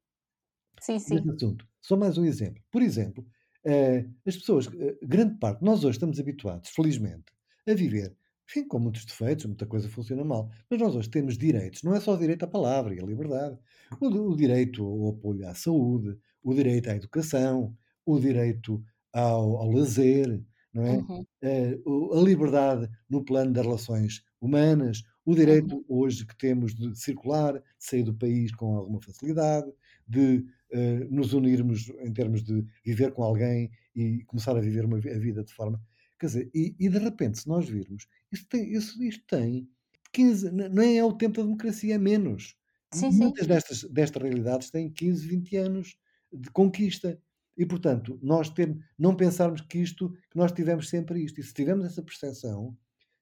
[0.80, 1.34] Sim, sim.
[1.36, 1.66] assunto.
[1.80, 2.62] Só mais um exemplo.
[2.70, 3.26] Por exemplo,
[3.64, 7.32] eh, as pessoas, eh, grande parte, nós hoje estamos habituados, felizmente,
[7.66, 8.16] a viver,
[8.48, 12.00] enfim, com muitos defeitos, muita coisa funciona mal, mas nós hoje temos direitos, não é
[12.00, 13.58] só o direito à palavra e à liberdade,
[14.00, 19.70] o, o direito ao apoio à saúde, o direito à educação, o direito ao, ao
[19.70, 21.06] lazer, não é?
[21.08, 21.24] Uhum.
[21.42, 25.36] Eh, o- a liberdade no plano das relações humanas, o Uhum.
[25.36, 29.70] direito hoje que temos de circular, de sair do país com alguma facilidade,
[30.06, 34.98] de eh, nos unirmos em termos de viver com alguém e começar a viver uma
[34.98, 35.80] a vida de forma.
[36.24, 39.68] Quer dizer, e, e de repente, se nós virmos, isto tem, isso, isto tem
[40.12, 42.56] 15, n- nem é o tempo da democracia, é menos.
[42.92, 43.32] Sim, sim.
[43.32, 45.96] Muitas destas, destas realidades têm 15, 20 anos
[46.32, 47.20] de conquista.
[47.56, 51.40] E, portanto, nós ter, não pensarmos que isto, que nós tivemos sempre isto.
[51.40, 52.76] E se tivermos essa percepção,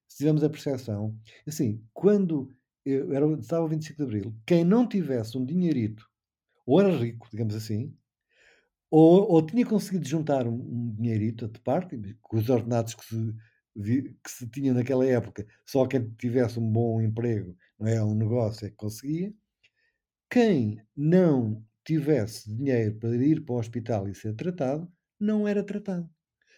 [0.08, 4.88] se tivermos a percepção, assim, quando eu era, estava o 25 de Abril, quem não
[4.88, 6.08] tivesse um dinheirito
[6.66, 7.96] ou era rico, digamos assim,
[8.92, 13.34] ou, ou tinha conseguido juntar um, um dinheirito de parte, com os ordenados que se,
[14.22, 18.02] que se tinha naquela época, só quem tivesse um bom emprego, não é?
[18.04, 19.34] Um negócio é que conseguia.
[20.30, 24.90] Quem não tivesse dinheiro para ir para o hospital e ser tratado,
[25.20, 26.08] não era tratado.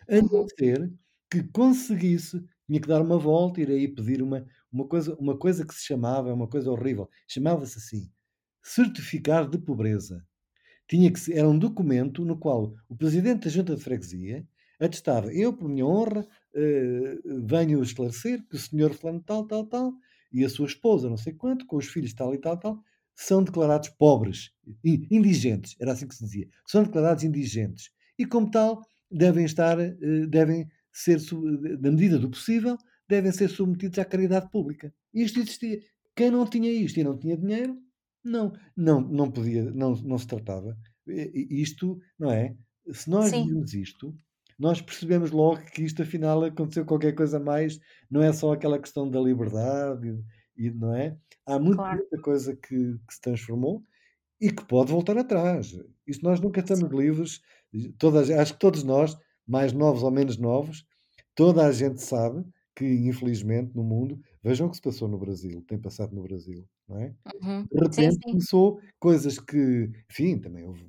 [0.08, 0.46] A não Uhum.
[0.58, 0.94] ser
[1.30, 5.66] que conseguisse, tinha que dar uma volta, ir aí pedir uma, uma, coisa, uma coisa
[5.66, 8.10] que se chamava, uma coisa horrível, chamava-se assim,
[8.62, 10.26] certificado de pobreza.
[10.88, 14.46] Tinha que era um documento no qual o presidente da junta de freguesia
[14.78, 19.94] atestava, eu, por minha honra, eh, venho esclarecer que o senhor fulano tal, tal, tal,
[20.32, 22.82] e a sua esposa, não sei quanto, com os filhos tal e tal, tal,
[23.14, 24.50] são declarados pobres,
[24.84, 27.90] indigentes, era assim que se dizia, são declarados indigentes.
[28.18, 29.94] E como tal, devem estar, eh,
[30.28, 31.20] devem ser,
[31.80, 32.76] na medida do possível,
[33.08, 34.92] devem ser submetidos à caridade pública.
[35.12, 35.80] Isto existia.
[36.16, 37.76] Quem não tinha isto e não tinha dinheiro,
[38.24, 40.76] não, não, não podia, não, não se tratava.
[41.06, 42.56] Isto, não é?
[42.92, 43.46] Se nós Sim.
[43.46, 44.16] vimos isto,
[44.58, 47.78] nós percebemos logo que isto afinal aconteceu qualquer coisa mais,
[48.10, 50.18] não é só aquela questão da liberdade,
[50.56, 51.16] e, não é?
[51.46, 51.98] Há muito, Claro.
[51.98, 53.82] muita coisa que, que, se transformou
[54.40, 55.76] e que pode voltar atrás.
[56.06, 56.96] Isto nós nunca estamos Sim.
[56.96, 57.40] livres,
[57.98, 59.16] todas, acho que todos nós,
[59.46, 60.86] mais novos ou menos novos,
[61.34, 62.44] toda a gente sabe
[62.74, 66.66] que, infelizmente, no mundo, vejam o que se passou no Brasil, tem passado no Brasil,
[66.88, 67.14] não é?
[67.42, 67.62] Uhum.
[67.64, 68.20] De repente sim, sim.
[68.20, 70.84] começou coisas que, enfim, também houve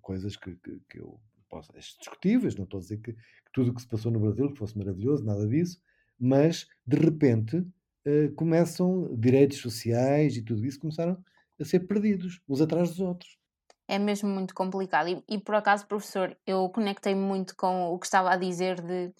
[0.00, 1.18] coisas que, que, que eu
[1.48, 4.54] posso, discutíveis, não estou a dizer que, que tudo o que se passou no Brasil
[4.56, 5.80] fosse maravilhoso, nada disso,
[6.18, 11.22] mas de repente uh, começam direitos sociais e tudo isso começaram
[11.60, 13.38] a ser perdidos, uns atrás dos outros.
[13.88, 15.08] É mesmo muito complicado.
[15.08, 19.12] E, e por acaso, professor, eu conectei muito com o que estava a dizer de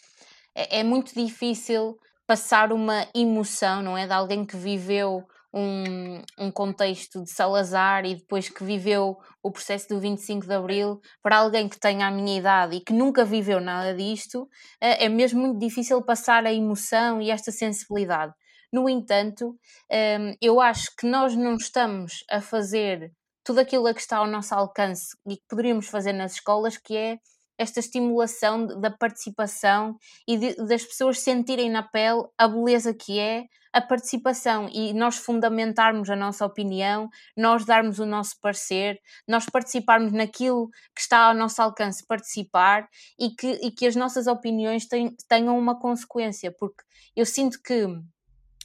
[0.55, 4.07] é, é muito difícil passar uma emoção, não é?
[4.07, 9.89] De alguém que viveu um, um, contexto de Salazar e depois que viveu o processo
[9.89, 13.61] do 25 de Abril, para alguém que tenha a minha idade e que nunca viveu
[13.61, 14.49] nada disto,
[14.81, 18.33] é, é mesmo muito difícil passar a emoção e esta sensibilidade.
[18.73, 19.51] No entanto,
[19.91, 23.13] hum, eu acho que nós não estamos a fazer
[23.45, 26.97] tudo aquilo a que está ao nosso alcance e que poderíamos fazer nas escolas, que
[26.97, 27.19] é
[27.59, 29.97] esta estimulação da participação
[30.27, 35.17] e de, das pessoas sentirem na pele a beleza que é a participação e nós
[35.17, 41.35] fundamentarmos a nossa opinião, nós darmos o nosso parecer, nós participarmos naquilo que está ao
[41.35, 42.87] nosso alcance participar
[43.19, 44.87] e que, e que as nossas opiniões
[45.27, 46.83] tenham uma consequência, porque
[47.17, 47.87] eu sinto que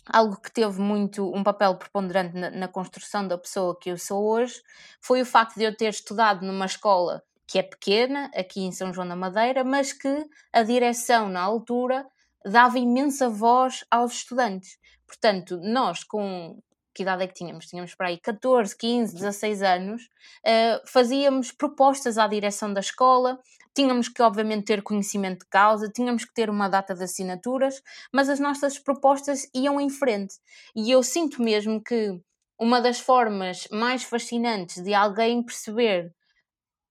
[0.05, 4.25] algo que teve muito um papel preponderante na, na, construção da pessoa que eu sou
[4.25, 4.61] hoje
[5.01, 8.93] foi o facto de eu ter estudado numa escola que é pequena, aqui em São
[8.93, 12.05] João da Madeira, mas que a direção na altura
[12.45, 14.77] dava imensa voz aos estudantes.
[15.07, 16.59] Portanto, nós com
[16.97, 17.67] que idade é que tínhamos?
[17.67, 23.39] Tínhamos para aí 14, 15, 16 anos, uh, fazíamos propostas à direção da escola,
[23.75, 28.27] tínhamos que, obviamente, ter conhecimento de causa, tínhamos que ter uma data de assinaturas, mas
[28.29, 30.37] as nossas propostas iam em frente.
[30.75, 32.19] E eu sinto mesmo que
[32.59, 36.11] uma das formas mais fascinantes de alguém perceber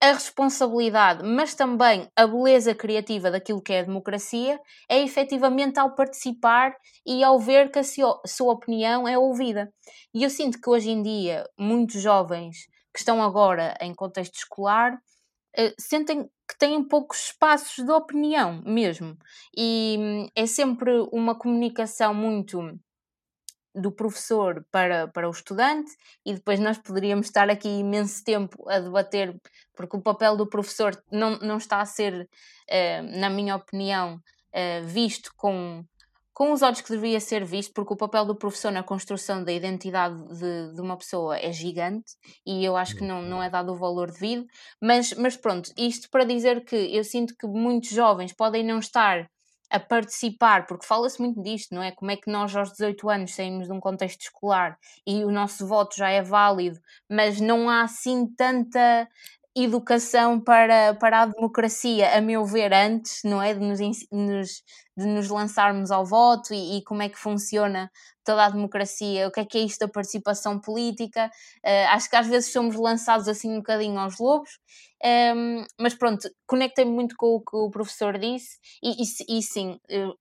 [0.00, 5.94] a responsabilidade, mas também a beleza criativa daquilo que é a democracia, é efetivamente ao
[5.94, 9.72] participar e ao ver que a sua opinião é ouvida.
[10.14, 14.98] E eu sinto que hoje em dia muitos jovens que estão agora em contexto escolar
[15.56, 19.16] eh, sentem que têm poucos espaços de opinião mesmo.
[19.56, 22.60] E hum, é sempre uma comunicação muito
[23.76, 25.92] do professor para, para o estudante
[26.24, 29.38] e depois nós poderíamos estar aqui imenso tempo a debater,
[29.74, 32.28] porque o papel do professor não, não está a ser,
[32.68, 34.18] eh, na minha opinião,
[34.52, 35.84] eh, visto com,
[36.32, 39.52] com os olhos que deveria ser visto, porque o papel do professor na construção da
[39.52, 42.12] identidade de, de uma pessoa é gigante
[42.46, 44.46] e eu acho que não, não é dado o valor devido,
[44.80, 49.28] mas, mas pronto, isto para dizer que eu sinto que muitos jovens podem não estar
[49.70, 51.92] a participar, porque fala-se muito disto, não é?
[51.92, 55.66] Como é que nós aos 18 anos saímos de um contexto escolar e o nosso
[55.66, 59.08] voto já é válido, mas não há assim tanta
[59.56, 63.54] educação para, para a democracia, a meu ver, antes, não é?
[63.54, 64.62] De nos,
[64.96, 67.90] de nos lançarmos ao voto e, e, como é que funciona
[68.22, 71.30] toda a democracia, o que é que é isto da participação política.
[71.64, 74.58] Uh, acho que às vezes somos lançados assim um bocadinho aos lobos,
[75.02, 79.42] um, ehm, mas pronto, conectei-me muito com o que o professor disse e, e, e
[79.42, 79.78] sim,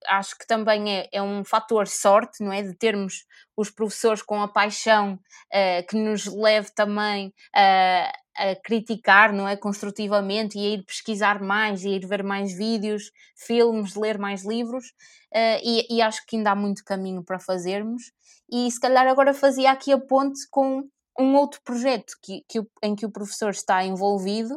[0.07, 2.61] acho que também é, é, um fator sorte, não é?
[2.61, 3.25] De termos
[3.57, 9.55] os professores com a paixão uh, que nos leve também a a criticar, não é,
[9.55, 14.45] construtivamente e a ir pesquisar mais, e a ir ver mais vídeos, filmes, ler mais
[14.45, 14.85] livros,
[15.33, 18.11] uh, e, e, acho que ainda há muito caminho para fazermos.
[18.51, 20.87] E se calhar agora fazia aqui a ponte com
[21.19, 24.55] um outro projeto que, que, em que o professor está envolvido,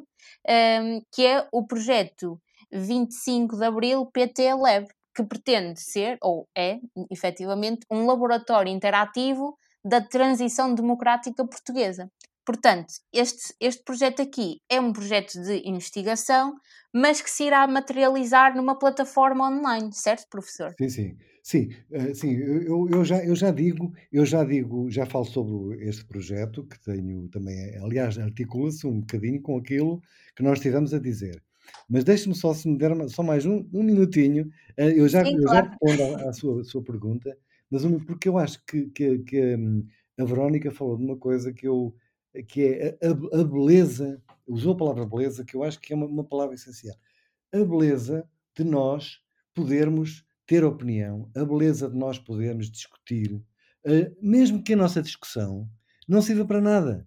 [0.49, 2.41] um, que é o projeto
[2.73, 6.79] 25 de Abril PT Lab, que pretende ser, ou é,
[7.11, 12.11] efetivamente, um laboratório interativo da transição democrática portuguesa.
[12.49, 16.55] Portanto, este, este projeto aqui é um projeto de investigação,
[16.95, 20.73] mas que se irá materializar numa plataforma online, certo, professor?
[20.81, 21.17] Sim, sim.
[21.43, 25.87] Sim, uh, sim eu, eu, já, eu já digo, eu já digo, já falo sobre
[25.87, 30.01] este projeto, que tenho também, aliás, articula-se um bocadinho com aquilo
[30.35, 31.43] que nós estivemos a dizer.
[31.87, 34.47] Mas deixe-me só, se me der só mais um, um minutinho,
[34.79, 35.67] uh, eu já, Sim, eu claro.
[35.67, 37.37] já respondo à, à sua, sua pergunta,
[37.71, 39.85] mas porque eu acho que, que, que um,
[40.19, 41.95] a Verónica falou de uma coisa que eu
[42.43, 46.07] que é a, a, beleza, usou a palavra beleza, que eu acho que é uma,
[46.07, 46.97] uma palavra essencial.
[47.53, 49.21] A beleza de nós
[49.55, 55.69] podermos ter opinião, a beleza de nós podermos discutir, uh, mesmo que a nossa discussão
[56.09, 57.07] não sirva para nada.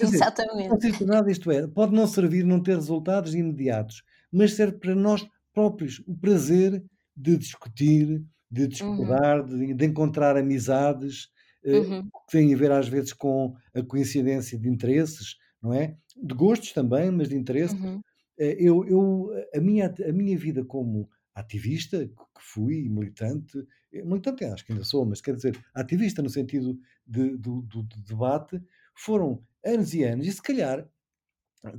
[0.00, 0.68] Dizer, Exatamente.
[0.68, 4.02] Não serve para nada, isto é, pode não servir, não ter resultados imediatos,
[4.32, 6.82] mas serve para nós próprios o prazer
[7.16, 8.68] de discutir, de uhum.
[8.68, 9.58] discordar, uhum.
[9.58, 11.30] de, de, encontrar amizades, eh,
[11.64, 12.02] uhum.
[12.02, 15.96] que têm a ver às vezes com a coincidência de interesses, não é?
[16.16, 17.78] De gostos também, mas de interesses.
[17.78, 18.00] Uhum.
[18.38, 23.58] Eh, eu, eu, a, minha, a minha vida como ativista, que fui, militante,
[23.92, 27.82] eh, militante acho que ainda sou, mas quer dizer, ativista no sentido de, do, do,
[27.82, 28.60] do debate,
[28.94, 30.88] foram anos e anos, e se calhar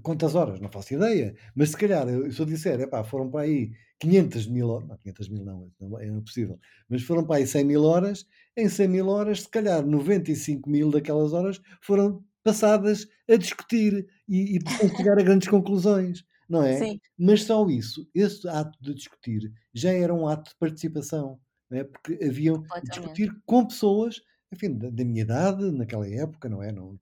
[0.04, 0.60] Quantas horas?
[0.60, 1.36] Não faço ideia.
[1.56, 5.30] Mas se calhar, se eu disser, epá, foram para aí 500 mil horas, não, 500
[5.30, 6.60] mil não, é impossível,
[6.90, 8.26] mas foram para aí 100 mil horas,
[8.58, 14.58] em 100 mil horas, se calhar 95 mil daquelas horas foram passadas a discutir e,
[14.58, 14.60] e
[14.98, 16.80] chegar a grandes conclusões, não é?
[16.80, 17.00] Sim.
[17.18, 21.84] Mas só isso, esse ato de discutir, já era um ato de participação, não é?
[21.84, 24.20] Porque haviam discutir com pessoas,
[24.52, 26.72] enfim, da, da minha idade, naquela época, não é?
[26.72, 27.00] Não,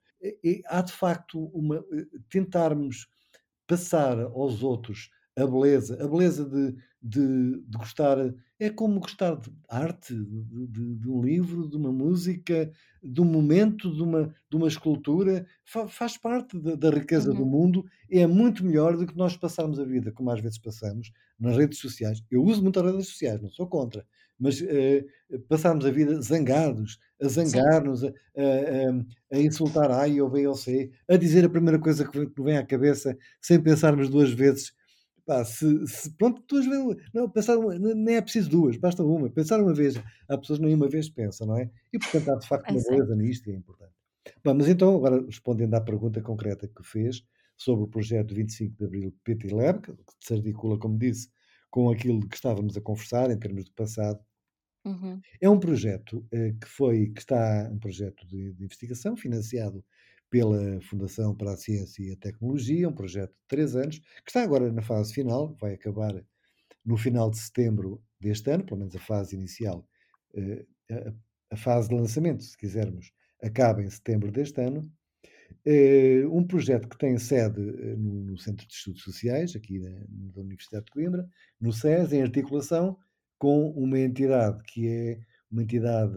[0.67, 3.07] há de facto uma eh, tentarmos
[3.67, 8.17] passar aos outros a beleza, a beleza de, de, de gostar,
[8.59, 13.25] é como gostar de arte, de, de, de, um livro, de uma música, de um
[13.25, 17.37] momento, de uma, de uma escultura, Fa, faz parte da, da riqueza uhum.
[17.37, 21.11] do mundo, é muito melhor do que nós passarmos a vida, como às vezes passamos,
[21.39, 22.21] nas redes sociais.
[22.29, 24.05] Eu uso muito as redes sociais, não sou contra,
[24.39, 30.47] mas uh, passarmos a vida zangados, a zangar-nos, a, a, a, insultar A ou B
[30.47, 34.73] ou C, a dizer a primeira coisa que vem à cabeça, sem pensarmos duas vezes.
[35.25, 39.29] Pá, se, se, pronto, duas vezes, não, pensar nem é preciso duas, basta uma.
[39.29, 39.95] Pensar uma vez,
[40.27, 41.69] há pessoas que nem uma vez pensam, não é?
[41.93, 43.91] E portanto há de facto uma beleza nisto e é importante.
[44.43, 47.23] Bom, mas então, agora respondendo à pergunta concreta que fez
[47.57, 51.29] sobre o projeto 25 de Abril PT Lab, que se articula, como disse,
[51.69, 54.19] com aquilo que estávamos a conversar em termos do passado
[54.85, 55.19] Uhum.
[55.41, 59.83] É um projeto eh, que foi, que está um projeto de, de, investigação financiado
[60.29, 64.43] pela Fundação para a Ciência e a Tecnologia, um projeto de três anos, que está
[64.43, 66.13] agora na fase final, vai acabar
[66.85, 69.85] no final de setembro deste ano, pelo menos a fase inicial,
[70.35, 71.13] eh, a,
[71.51, 73.11] a, fase de lançamento, se quisermos,
[73.41, 74.89] acaba em setembro deste ano.
[75.65, 80.41] Eh, um projeto que tem sede no, no Centro de Estudos Sociais, aqui na, na
[80.41, 81.27] Universidade de Coimbra,
[81.59, 82.97] no SES, em articulação
[83.39, 85.19] com uma entidade que é
[85.49, 86.13] uma entidade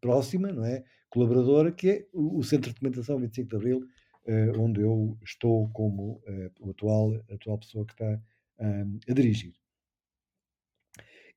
[0.00, 0.84] próxima, não é?
[1.08, 3.88] Colaboradora, que é o Centro de Documentação 25 de Abril,
[4.26, 8.20] uh, onde eu estou como uh, atual, atual pessoa que está
[8.58, 9.54] a dirigir.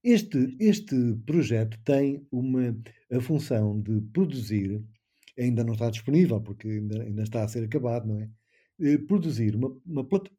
[0.02, 0.96] Este, este
[1.26, 2.74] projeto tem uma,
[3.12, 4.82] a função de produzir,
[5.38, 8.30] ainda não está disponível, porque ainda, ainda está a ser acabado, não é?
[8.80, 10.30] Uh, produzir uma, uma, plat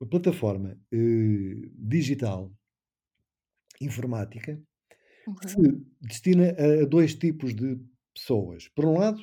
[0.00, 0.78] uma plataforma
[1.78, 2.52] digital
[3.80, 4.60] informática
[5.40, 5.84] que se uhum.
[6.00, 7.78] destina a dois tipos de
[8.14, 8.68] pessoas.
[8.68, 9.20] Por um lado,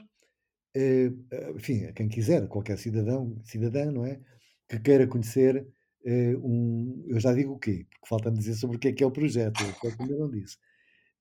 [0.76, 1.12] eh,
[1.56, 4.20] enfim, a quem quiser, qualquer cidadão, cidadã, não é?
[4.68, 5.68] Que queira conhecer
[6.06, 7.06] eh, um.
[7.08, 9.12] Eu já digo o quê, porque falta-me dizer sobre o que é que é o
[9.12, 10.58] projeto, eu ainda não disse.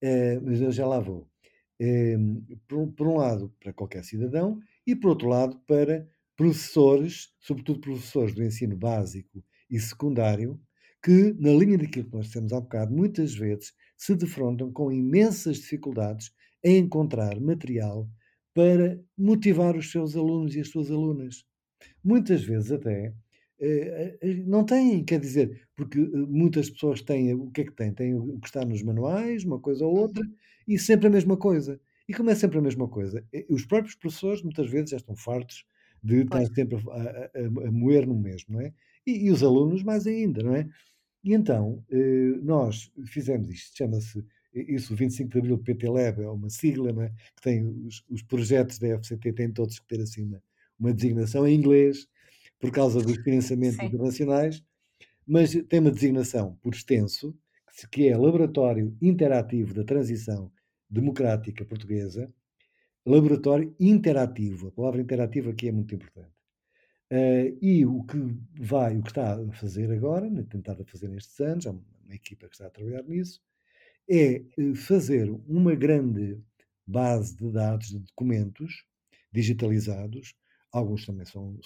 [0.03, 1.29] Eh, mas eu já lá vou.
[2.69, 8.35] por, por um lado, para qualquer cidadão, e por outro lado, para professores, sobretudo professores
[8.35, 10.61] do ensino básico e secundário,
[11.03, 15.59] que, na linha daquilo que nós dissemos há bocado, muitas vezes se defrontam com imensas
[15.59, 16.33] dificuldades
[16.63, 18.09] em encontrar material
[18.55, 21.45] para motivar os seus alunos e as suas alunas.
[22.05, 23.13] Muitas vezes até
[23.65, 27.73] eh, eh, não têm, quer dizer, porque eh, muitas pessoas têm o que é que
[27.73, 27.93] têm?
[27.95, 30.35] Têm o que está nos manuais, uma coisa ou outra, uhum.
[30.67, 31.81] e sempre a mesma coisa.
[32.09, 35.65] E como é sempre a mesma coisa, os próprios professores muitas vezes já estão fartos
[36.03, 38.75] de estar sempre a, a, a moer no mesmo, não é?
[39.07, 40.69] E, e, os alunos mais ainda, não é?
[41.25, 46.29] E então, eh, nós fizemos isto, chama-se isso, o 25 de Abril PT Lab é
[46.29, 47.09] uma sigla, é?
[47.09, 50.43] que tem os, os, projetos da FCT têm todos que ter assim uma,
[50.79, 52.07] uma designação em inglês,
[52.61, 53.87] por causa dos financiamentos Sim.
[53.87, 54.63] internacionais,
[55.27, 57.35] mas tem uma designação por extenso,
[57.91, 60.53] que é Laboratório Interativo da Transição
[60.89, 62.31] Democrática Portuguesa,
[63.07, 64.69] Laboratório Interativo.
[64.69, 66.32] A palavra interativo aqui é muito importante.
[67.13, 68.17] Uh, e o que
[68.59, 72.49] vai, o que está a fazer agora, né, tentar fazer nestes anos, há uma, equipa
[72.49, 73.39] que está a trabalhar nisso,
[74.09, 76.39] é eh, fazer uma grande
[76.87, 78.85] base de dados, de documentos
[79.31, 80.35] digitalizados,
[80.73, 81.59] alguns também são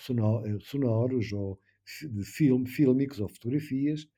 [0.44, 1.60] eh, sonoros ou
[2.02, 4.08] de filme, fílmicos ou fotografias,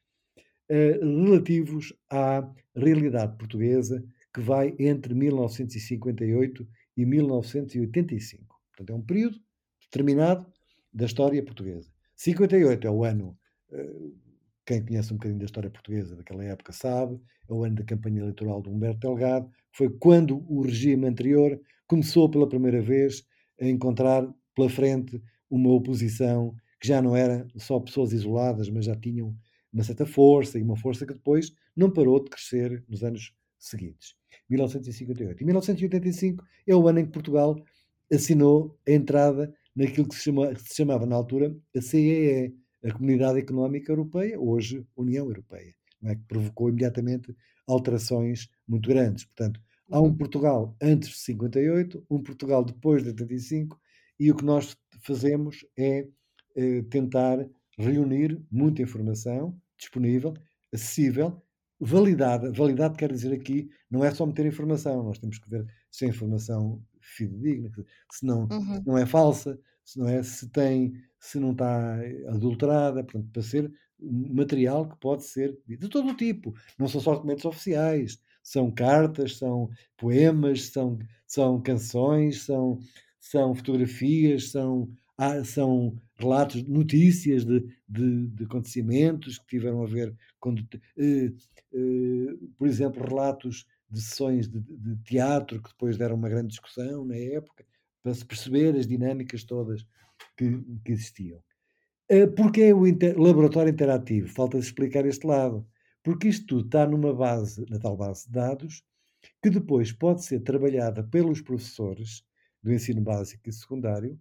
[0.70, 2.42] eh, relativos à
[2.74, 4.02] realidade portuguesa
[4.32, 6.66] que vai entre 1958
[6.96, 8.60] e 1985.
[8.70, 9.38] Portanto, é um período
[9.82, 10.46] determinado
[10.98, 11.88] da história portuguesa.
[12.16, 13.38] 58 é o ano
[14.66, 17.18] quem conhece um bocadinho da história portuguesa daquela época sabe,
[17.48, 22.28] é o ano da campanha eleitoral de Humberto Delgado, foi quando o regime anterior começou
[22.28, 23.24] pela primeira vez
[23.60, 28.94] a encontrar pela frente uma oposição que já não era só pessoas isoladas, mas já
[28.94, 29.34] tinham
[29.72, 34.14] uma certa força e uma força que depois não parou de crescer nos anos seguintes.
[34.50, 35.42] 1958.
[35.42, 37.56] E 1985 é o ano em que Portugal
[38.12, 42.52] assinou a entrada naquilo que se, chama, que se chamava na altura a CEE,
[42.84, 45.72] a Comunidade Económica Europeia, hoje União Europeia,
[46.04, 46.16] é?
[46.16, 47.34] que provocou imediatamente
[47.66, 49.24] alterações muito grandes.
[49.24, 49.60] Portanto,
[49.90, 50.16] há um uhum.
[50.16, 53.80] Portugal antes de 58, um Portugal depois de 85,
[54.18, 56.08] e o que nós fazemos é
[56.56, 57.48] eh, tentar
[57.78, 60.34] reunir muita informação disponível,
[60.72, 61.40] acessível,
[61.78, 62.50] validada.
[62.50, 66.08] Validade quer dizer aqui, não é só meter informação, nós temos que ver se a
[66.08, 67.70] informação fidedigna,
[68.10, 68.76] se não, uhum.
[68.76, 71.96] se não é falsa, se não é se tem se não está
[72.28, 76.54] adulterada, portanto, para ser material que pode ser de todo o tipo.
[76.78, 82.78] Não são só documentos oficiais, são cartas, são poemas, são, são canções, são,
[83.20, 84.88] são fotografias, são,
[85.44, 90.54] são relatos, notícias de, de, de, acontecimentos que tiveram a ver com,
[90.96, 91.32] eh,
[91.72, 97.04] eh, por exemplo, relatos de sessões de, de, teatro que depois deram uma grande discussão
[97.04, 97.64] na época,
[98.02, 99.86] para se perceber as dinâmicas todas
[100.36, 101.42] que, que existiam.
[102.10, 104.28] Uh, Porquê é o inter, laboratório interativo?
[104.28, 105.66] Falta explicar este lado.
[106.02, 108.82] Porque isto tudo está numa base, na tal base de dados,
[109.42, 112.22] que depois pode ser trabalhada pelos professores
[112.62, 114.18] do ensino básico e secundário,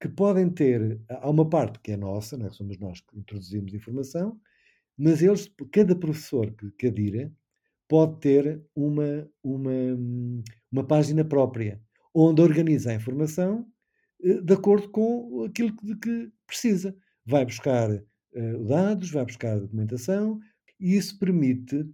[0.00, 2.50] que podem ter, há uma parte que é nossa, não é?
[2.50, 4.38] somos nós que introduzimos informação,
[4.96, 7.32] mas eles, cada professor que, que adira,
[7.88, 9.70] pode ter uma, uma,
[10.70, 11.80] uma página própria,
[12.14, 13.66] onde organiza a informação
[14.22, 16.96] eh, de acordo com aquilo de que precisa.
[17.26, 20.40] Vai buscar uh, dados, vai buscar documentação,
[20.78, 21.86] e isso permite.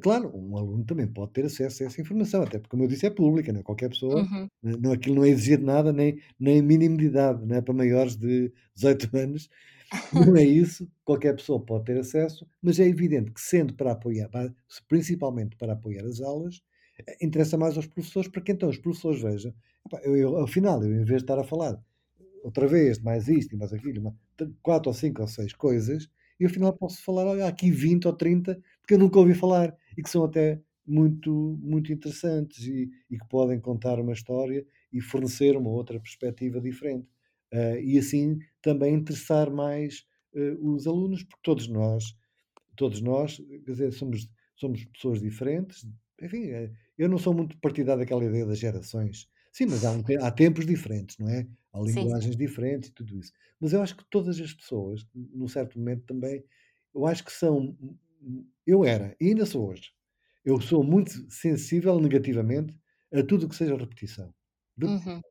[0.00, 3.06] Claro, um aluno também pode ter acesso a essa informação, até porque, como eu disse,
[3.06, 3.62] é pública, não é?
[3.62, 4.48] qualquer pessoa, uhum.
[4.60, 8.16] não, aquilo não é exigido nada, nem, nem mínimo de idade, não é para maiores
[8.16, 9.48] de 18 anos,
[10.12, 14.28] não é isso, qualquer pessoa pode ter acesso, mas é evidente que, sendo para apoiar,
[14.86, 16.60] principalmente para apoiar as aulas,
[17.06, 19.54] eh, interessa mais aos professores, para que então os professores vejam
[20.02, 21.80] eu, eu, afinal, eu, em vez de estar a falar
[22.44, 24.16] outra vez mais isto e mais aquilo, uma,
[24.62, 26.08] quatro ou cinco ou seis coisas,
[26.40, 30.02] e afinal posso falar olha, aqui 20 ou 30 porque eu nunca ouvi falar e
[30.02, 35.56] que são até muito, muito interessantes e, e que podem contar uma história e fornecer
[35.56, 37.06] uma outra perspectiva diferente.
[37.52, 42.14] Uh, e assim também interessar mais uh, os alunos, porque todos nós,
[42.76, 45.86] todos nós, quer dizer, somos, somos pessoas diferentes.
[46.20, 49.28] Enfim, eh, eu não sou muito partidário daquela ideia das gerações.
[49.52, 51.46] Sim, mas há, um há tempos diferentes, não é?
[51.72, 52.06] Há Sim.
[52.06, 53.32] linguagens diferentes e tudo isso.
[53.60, 56.44] Mas eu acho que todas as pessoas, num certo momento também,
[56.94, 57.76] eu acho que são.
[58.66, 59.92] Eu era, e ainda sou hoje,
[60.44, 62.74] eu sou muito sensível negativamente
[63.12, 64.34] a tudo o que seja repetição.
[64.84, 65.22] Uhum.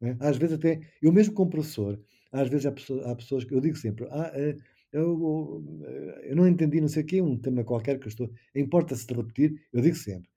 [0.00, 0.16] É?
[0.20, 2.00] Às vezes, até, eu mesmo como professor,
[2.32, 4.56] às vezes há pessoas, há pessoas que eu digo sempre: ah, eh,
[4.92, 8.30] eu, eu, eu, não entendi, não sei o quê, um tema qualquer que eu estou.
[8.54, 10.28] Importa-se de repetir, eu digo sempre: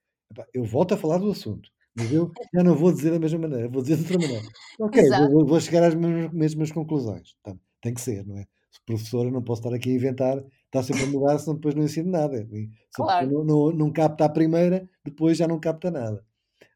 [0.54, 1.70] eu volto a falar do assunto.
[1.96, 4.48] Mas eu já não vou dizer da mesma maneira, vou dizer de outra maneira.
[4.80, 7.36] Ok, vou, vou chegar às mesmas, mesmas conclusões.
[7.42, 8.46] Então, tem que ser, não é?
[8.72, 11.84] Se professora, não posso estar aqui a inventar, está sempre a mudar, senão depois não
[11.84, 12.48] ensino nada.
[12.94, 13.30] Claro.
[13.30, 16.26] não, não, não capta a primeira, depois já não capta nada.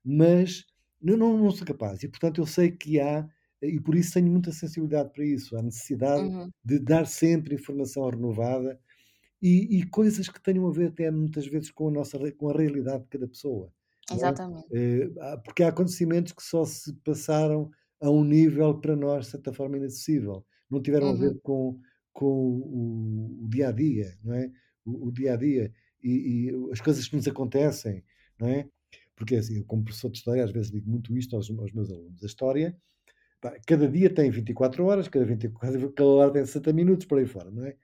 [0.04, 0.66] Mas
[1.12, 2.04] eu não, não sou capaz.
[2.04, 3.28] E, portanto, eu sei que há,
[3.62, 6.50] e por isso tenho muita sensibilidade para isso, a necessidade uhum.
[6.64, 8.80] de dar sempre informação renovada
[9.42, 12.58] e, e, coisas que tenham a ver até muitas vezes com a nossa com a
[12.58, 13.72] realidade de cada pessoa.
[14.10, 14.16] É?
[14.16, 14.68] Exatamente.
[14.72, 15.38] É?
[15.44, 17.70] Porque há acontecimentos que só se passaram
[18.02, 20.46] a um nível para nós, de certa forma, inacessível.
[20.70, 21.14] Não tiveram uhum.
[21.14, 21.40] a ver uhum.
[21.44, 21.80] com,
[22.14, 24.50] com o, o, dia a dia, não é?
[24.84, 25.72] O, o, dia a dia.
[26.04, 28.04] e, e as coisas que nos acontecem,
[28.40, 28.68] não é?
[29.16, 31.90] Porque assim, eu como professor de História às vezes digo muito isto aos, aos meus
[31.90, 32.24] alunos.
[32.24, 32.76] A História,
[33.68, 37.52] cada dia tem 24 horas, cada, 24, cada hora tem 60 minutos, por aí fora,
[37.52, 37.76] não é?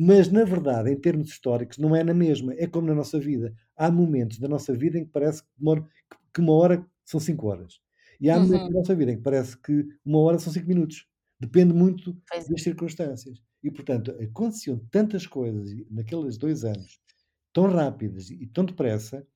[0.00, 2.54] Mas, na verdade, em termos históricos, não é na mesma.
[2.54, 3.52] É como na nossa vida.
[3.76, 5.84] Há momentos da nossa vida em que parece que, demora,
[6.32, 7.80] que uma hora são 5 horas.
[8.20, 8.44] E há uhum.
[8.44, 11.04] momentos da nossa vida em que parece que uma hora são 5 minutos.
[11.40, 12.62] Depende muito pois das é.
[12.62, 13.42] circunstâncias.
[13.60, 17.00] E, portanto, aconteciam tantas coisas naqueles dois anos,
[17.52, 19.26] tão rápidas e tão depressa,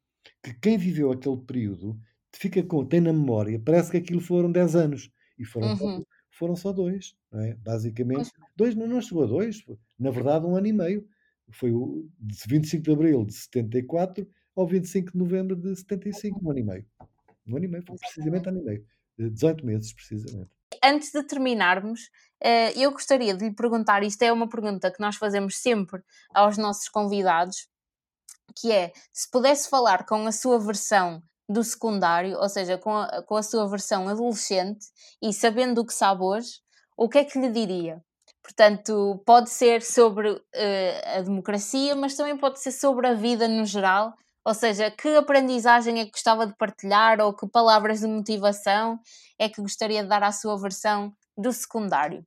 [0.42, 1.98] que quem viveu aquele período
[2.34, 5.10] fica com, tem na memória, parece que aquilo foram 10 anos.
[5.38, 5.76] E foram, uhum.
[5.76, 7.54] só, foram só dois, é?
[7.54, 8.50] Basicamente, pois.
[8.56, 9.64] dois, não, não chegou a dois,
[9.98, 11.06] na verdade, um ano e meio.
[11.50, 16.50] Foi o de 25 de abril de 74 ao 25 de novembro de 75, um
[16.50, 16.86] ano e meio.
[17.46, 18.86] Um ano e meio, foi precisamente um ano e meio.
[19.18, 20.50] 18 meses, precisamente.
[20.82, 22.10] Antes de terminarmos,
[22.40, 26.02] eh, eu gostaria de lhe perguntar: isto é uma pergunta que nós fazemos sempre
[26.32, 27.68] aos nossos convidados,
[28.54, 33.22] que é se pudesse falar com a sua versão do secundário, ou seja, com a,
[33.22, 34.86] com a sua versão adolescente
[35.20, 36.60] e sabendo o que sabe hoje,
[36.96, 38.02] o que é que lhe diria?
[38.42, 40.40] Portanto, pode ser sobre uh,
[41.16, 44.12] a democracia, mas também pode ser sobre a vida no geral.
[44.44, 48.98] Ou seja, que aprendizagem é que gostava de partilhar ou que palavras de motivação
[49.38, 52.26] é que gostaria de dar à sua versão do secundário?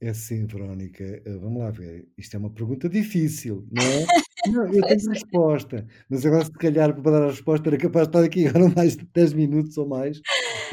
[0.00, 1.04] É sim, Verónica.
[1.04, 2.08] Eh, vamos lá ver.
[2.16, 4.06] Isto é uma pergunta difícil, não é?
[4.46, 8.16] Não, eu tenho resposta, mas agora se calhar para dar a resposta era capaz de
[8.16, 10.18] estar aqui agora mais de 10 minutos ou mais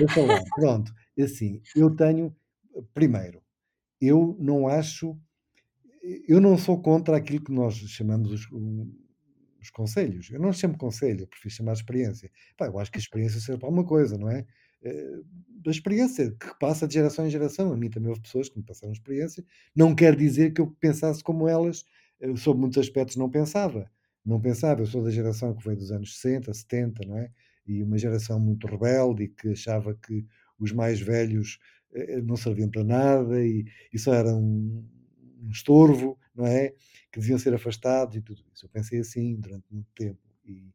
[0.02, 0.42] a falar.
[0.56, 2.34] Pronto, é assim, eu tenho,
[2.94, 3.42] primeiro,
[4.00, 5.20] eu não acho,
[6.30, 8.48] eu não sou contra aquilo que nós chamamos os,
[9.62, 10.30] os conselhos.
[10.32, 12.32] Eu não chamo conselho, eu prefiro chamar experiência.
[12.58, 14.46] Pá, eu acho que a experiência serve para alguma coisa, não é?
[14.84, 15.22] Eh,
[15.64, 17.74] da experiência que passa de geração em geração.
[17.74, 19.44] A mim também houve pessoas que me passaram experiência.
[19.76, 21.84] Não quer dizer que eu pensasse como elas,
[22.20, 23.90] eu, sobre muitos aspectos não pensava.
[24.26, 24.82] Não pensava.
[24.82, 27.32] Eu sou da geração que veio dos anos 60, 70, não é?
[27.66, 30.26] E uma geração muito rebelde e que achava que
[30.60, 31.60] os mais velhos
[31.94, 34.88] eh, não serviam para nada e, e só eram um,
[35.44, 36.70] um estorvo, não é?
[37.12, 38.66] Que deviam ser afastados e tudo isso.
[38.66, 40.20] Eu pensei assim durante muito tempo.
[40.46, 40.72] E,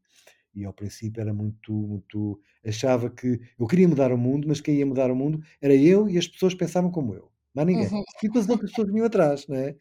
[0.54, 2.40] e ao princípio era muito, muito.
[2.64, 6.08] Achava que eu queria mudar o mundo, mas quem ia mudar o mundo era eu
[6.08, 7.88] e as pessoas pensavam como eu, mais ninguém.
[7.88, 8.02] Uhum.
[8.22, 9.76] E depois as outras pessoas vinham atrás, não é?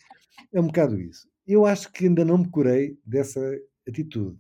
[0.54, 1.28] É um bocado isso.
[1.46, 3.40] Eu acho que ainda não me curei dessa
[3.88, 4.40] atitude.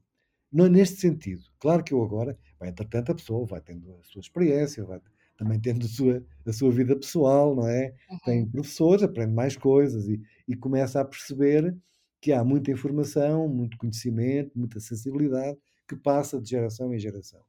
[0.51, 1.43] Não neste sentido.
[1.59, 4.99] Claro que eu agora, bem, entretanto, a pessoa vai tendo a sua experiência, vai
[5.37, 7.93] também tendo a sua, a sua vida pessoal, não é?
[8.09, 8.17] Uhum.
[8.25, 11.75] Tem professores, aprende mais coisas e, e começa a perceber
[12.19, 15.57] que há muita informação, muito conhecimento, muita sensibilidade
[15.87, 17.41] que passa de geração em geração.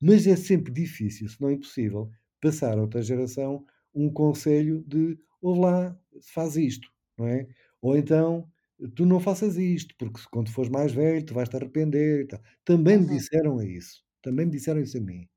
[0.00, 2.10] Mas é sempre difícil, se não impossível,
[2.40, 3.64] passar a outra geração
[3.94, 5.98] um conselho de ouve lá,
[6.34, 7.46] faz isto, não é?
[7.80, 8.48] Ou então
[8.96, 12.40] tu não faças isto, porque quando fores mais velho tu vais te arrepender e tal.
[12.64, 14.02] Também me disseram isso.
[14.20, 15.28] Também me disseram isso a mim,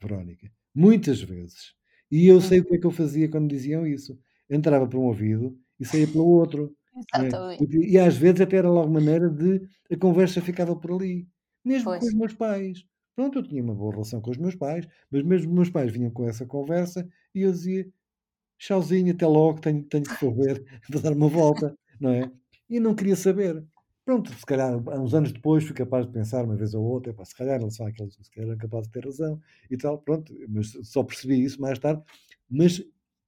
[0.00, 0.50] Verónica.
[0.74, 1.74] Muitas vezes.
[2.10, 4.18] E eu sei o que é que eu fazia quando diziam isso.
[4.48, 6.74] Entrava por um ouvido e saía pelo outro.
[7.14, 7.58] É?
[7.90, 9.60] E às vezes até era logo maneira de
[9.90, 11.28] a conversa ficava por ali
[11.66, 11.98] mesmo Pois.
[11.98, 12.86] com os meus pais.
[13.16, 15.92] Pronto, eu tinha uma boa relação com os meus pais, mas mesmo os meus pais
[15.92, 17.88] vinham com essa conversa e eu dizia:
[18.58, 22.30] "Tchauzinho, até logo, tenho tenho que correr, vou dar uma volta", não é?
[22.68, 23.64] E não queria saber.
[24.04, 27.24] Pronto, se calhar uns anos depois fui capaz de pensar uma vez ou outra: "Epá,
[27.24, 29.40] se calhar eles são aqueles se calhar eram capazes de ter razão
[29.70, 32.02] e tal", pronto, mas só percebi isso mais tarde,
[32.50, 32.82] mas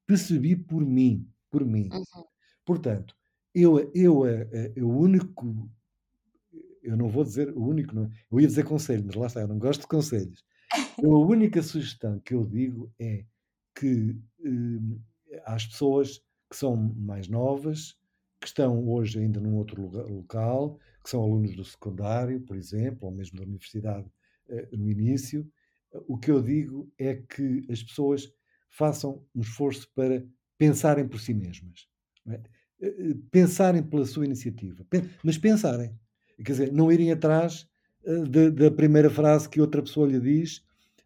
[0.07, 1.93] percebi por mim, por mim.
[1.93, 2.29] Uhum.
[2.65, 3.15] Portanto,
[3.55, 5.71] eu eu, eh, eh, o único
[6.89, 8.11] eu não vou dizer o único, não, é?
[8.31, 10.45] eu ia dizer conselho, mas lá está, eu não gosto de conselhos.
[11.03, 13.25] Eu, a única sugestão que eu digo é
[13.75, 16.21] que eh, às pessoas
[16.51, 17.97] que são mais novas,
[18.41, 23.09] que estão hoje ainda num outro lugar, local, que são alunos do secundário, por exemplo,
[23.09, 24.09] ou mesmo da universidade
[24.49, 25.51] eh, no início,
[26.07, 28.31] o que eu digo é que as pessoas
[28.71, 30.25] façam um esforço para
[30.57, 31.87] pensarem por si mesmas.
[32.27, 32.35] É?
[32.35, 32.41] Eh,
[32.81, 34.87] eh, pensarem pela sua iniciativa,
[35.25, 35.99] mas pensarem.
[36.45, 37.67] Quer dizer, não irem atrás
[38.05, 40.59] uh, da primeira frase que outra pessoa lhe diz,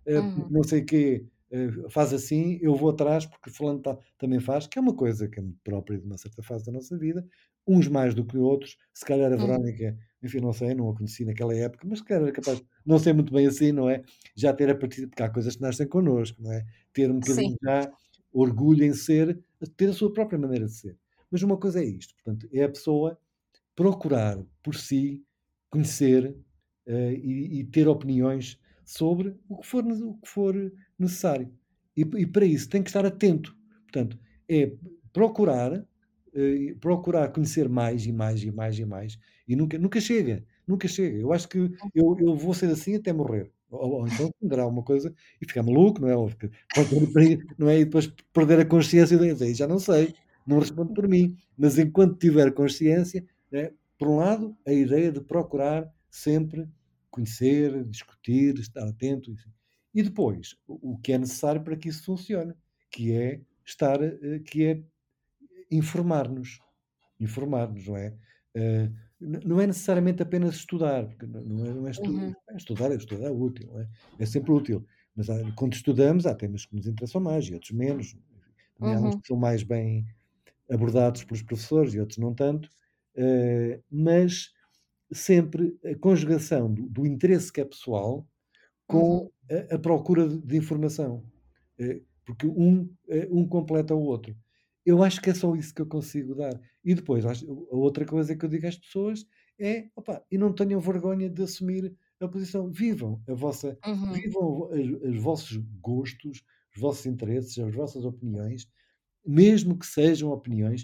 [0.06, 0.48] uh, uhum.
[0.50, 4.66] não sei o quê, uh, faz assim, eu vou atrás porque fulano tá, também faz,
[4.66, 7.26] que é uma coisa que é muito própria de uma certa fase da nossa vida,
[7.66, 9.46] uns mais do que outros, se calhar a uhum.
[9.46, 9.98] Verónica, uhum.
[10.22, 13.12] enfim, não sei, não a conheci naquela época, mas se calhar era capaz, não sei
[13.12, 14.02] muito bem assim, não é?
[14.34, 16.64] Já ter a partir, porque há coisas que nascem connosco, não é?
[16.92, 17.90] Ter um bocadinho já
[18.32, 19.38] orgulho em ser,
[19.76, 20.96] ter a sua própria maneira de ser.
[21.30, 23.18] Mas uma coisa é isto, portanto, é a pessoa
[23.74, 25.22] procurar por si
[25.70, 26.36] conhecer
[26.86, 31.50] uh, e, e, ter opiniões sobre o que for, o que for necessário.
[31.96, 33.56] E, e, para isso tem que estar atento.
[33.84, 34.18] Portanto,
[34.48, 34.72] é
[35.12, 39.18] procurar, uh, procurar conhecer mais e mais e mais e mais.
[39.48, 40.44] E nunca, nunca chega.
[40.66, 41.18] nunca chega.
[41.18, 41.58] Eu acho que
[41.94, 43.50] eu, eu vou ser assim até morrer.
[43.70, 46.16] Ou, ou então dará alguma coisa e ficar maluco, não é?
[46.16, 46.30] Ou
[47.58, 47.80] não é?
[47.80, 50.14] E depois perder a consciência e dizer, já não sei,
[50.46, 51.36] não respondo por mim.
[51.56, 56.68] Mas enquanto tiver consciência, né, por um lado, a ideia de procurar sempre
[57.10, 59.32] conhecer, discutir, estar atento.
[59.94, 62.54] E depois, o que é necessário para que isso funcione,
[62.90, 64.82] que é estar, eh, que é
[65.70, 66.58] informar-nos.
[67.20, 68.14] Informar-nos, não é?
[68.56, 72.34] Uh, não é necessariamente apenas estudar, porque não é, não é estudar, uhum.
[72.50, 73.88] é estudar, é estudar é útil, é?
[74.18, 74.26] é?
[74.26, 74.84] sempre útil.
[75.14, 78.16] Mas quando estudamos, há temas que nos interessam mais e outros menos.
[78.76, 79.06] Também uhum.
[79.06, 80.06] há uns que são mais bem
[80.70, 82.68] abordados pelos professores e outros não tanto.
[83.16, 84.50] Uh, mas
[85.12, 88.26] sempre a conjugação do, do interesse que é pessoal
[88.86, 89.30] com uhum.
[89.70, 91.24] a, a, procura de, de informação.
[91.78, 94.36] Uh, porque um, uh, um completa o outro.
[94.84, 96.58] Eu acho que é só isso que eu consigo dar.
[96.84, 97.32] E depois, a
[97.70, 99.24] outra coisa que eu digo às pessoas
[99.58, 102.70] é, opa, e não tenham vergonha de assumir a posição.
[102.70, 104.12] Vivam a vossa, uhum.
[104.12, 106.42] vivam os vossos gostos,
[106.74, 108.68] os vossos interesses, as vossas opiniões,
[109.24, 110.82] mesmo que sejam opiniões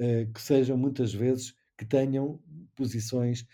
[0.00, 2.40] uh, que sejam muitas vezes que tenham
[2.74, 3.46] posições.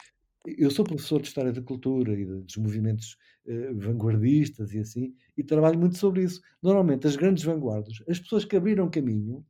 [0.46, 3.16] Eu sou professor de História da Cultura e dos movimentos
[3.46, 6.40] uh, vanguardistas e assim, e trabalho muito sobre isso.
[6.60, 9.44] Normalmente, as grandes vanguardas, as pessoas que abriram caminho,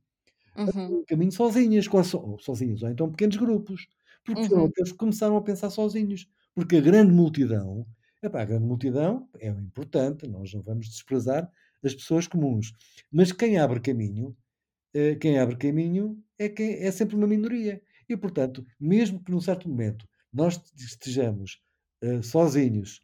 [0.55, 1.03] uhum.
[1.07, 3.87] caminho sozinhas, ou sozinhas, ou então pequenos grupos,
[4.23, 4.49] porque uhum.
[4.49, 6.27] foram aqueles que começaram a pensar sozinhos.
[6.55, 7.85] Porque a grande multidão,
[8.21, 11.49] epá, a grande multidão é importante, nós não vamos desprezar
[11.83, 12.71] as pessoas comuns,
[13.11, 14.37] mas quem abre caminho,
[14.93, 17.81] eh, quem abre caminho é, quem, é sempre uma minoria.
[18.07, 21.61] E, portanto, mesmo que num certo momento nós estejamos
[22.03, 23.01] uh, sozinhos,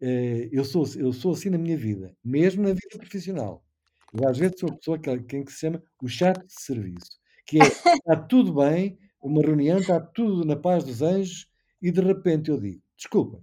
[0.00, 3.64] uh, eu, sou, eu sou assim na minha vida, mesmo na vida profissional,
[4.12, 7.18] eu às vezes sou a pessoa que, quem que se chama o chato de serviço,
[7.46, 11.46] que é, está tudo bem, uma reunião, está tudo na paz dos anjos,
[11.82, 13.42] e de repente eu digo, desculpa,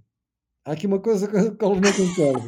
[0.65, 2.45] há aqui uma coisa com a qual não concordo.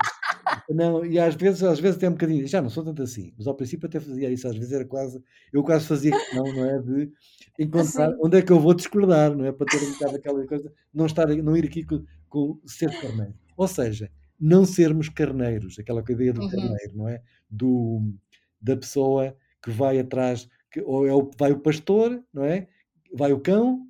[0.70, 3.48] Não, e às vezes, às vezes até um bocadinho, já não sou tanto assim, mas
[3.48, 6.80] ao princípio até fazia isso, às vezes era quase, eu quase fazia questão, não é?
[6.80, 7.12] De
[7.58, 9.52] encontrar onde é que eu vou discordar, não é?
[9.52, 13.34] Para ter um bocado aquela coisa, não, estar, não ir aqui com, com ser carneiro.
[13.58, 16.50] Ou seja, não sermos carneiros, aquela ideia do uhum.
[16.50, 17.22] carneiro, não é?
[17.50, 18.14] Do,
[18.62, 22.68] da pessoa que vai atrás, que, ou é o, vai o pastor, não é?
[23.14, 23.86] Vai o cão,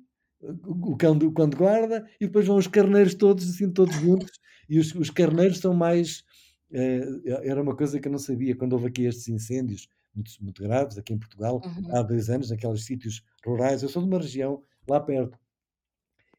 [0.66, 4.78] o cão do, quando guarda, e depois vão os carneiros todos, assim, todos juntos, e
[4.78, 6.24] os, os carneiros são mais.
[6.72, 7.02] Eh,
[7.44, 10.98] era uma coisa que eu não sabia quando houve aqui estes incêndios muito, muito graves
[10.98, 11.96] aqui em Portugal, uhum.
[11.96, 13.82] há dois anos, naqueles sítios rurais.
[13.82, 15.38] Eu sou de uma região lá perto.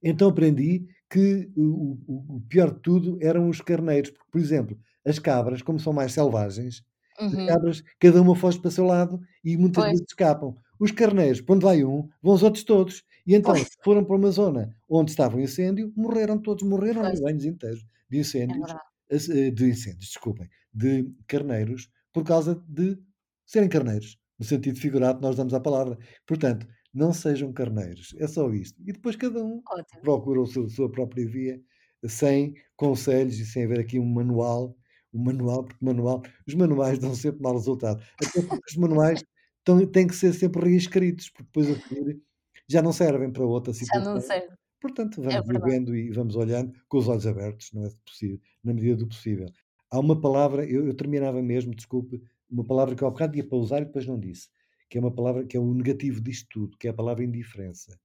[0.03, 4.79] Então aprendi que o, o, o, pior de tudo eram os carneiros, porque, por exemplo,
[5.05, 6.83] as cabras, como são mais selvagens,
[7.19, 7.27] uhum.
[7.27, 9.91] as cabras, cada uma foge para o seu lado e muitas pois.
[9.91, 10.55] vezes escapam.
[10.79, 13.03] Os carneiros, quando vai um, vão os outros todos.
[13.27, 13.69] E então, pois.
[13.83, 18.21] foram para uma zona onde estava um incêndio, morreram todos, morreram anos inteiros de é
[18.21, 18.75] incêndios, é
[19.17, 22.97] de incêndios, desculpem, de carneiros, por causa de
[23.45, 24.17] serem carneiros.
[24.39, 25.97] No sentido figurado, nós damos a palavra.
[26.25, 28.13] Portanto, não sejam carneiros.
[28.17, 28.81] É só isto.
[28.81, 30.01] E depois cada um Ótimo.
[30.01, 31.61] procura a sua, sua própria via,
[32.05, 34.75] sem conselhos e sem haver aqui um manual.
[35.13, 38.01] Um manual, porque manual, os manuais dão sempre mau resultado.
[38.15, 39.21] Até porque os manuais
[39.63, 42.21] tão, têm que ser sempre reescritos, porque depois a seguir
[42.69, 44.05] já não servem para outra situação.
[44.05, 44.60] Já não servem.
[44.81, 48.73] Portanto, vamos é vivendo e vamos olhando com os olhos abertos, não é possível, na
[48.73, 49.47] medida do possível.
[49.89, 53.47] Há uma palavra, eu, eu terminava mesmo, desculpe, uma palavra que eu há bocado ia
[53.47, 54.49] para usar e depois não disse
[54.91, 57.97] que é uma palavra que é o negativo disto tudo, que é a palavra indiferença.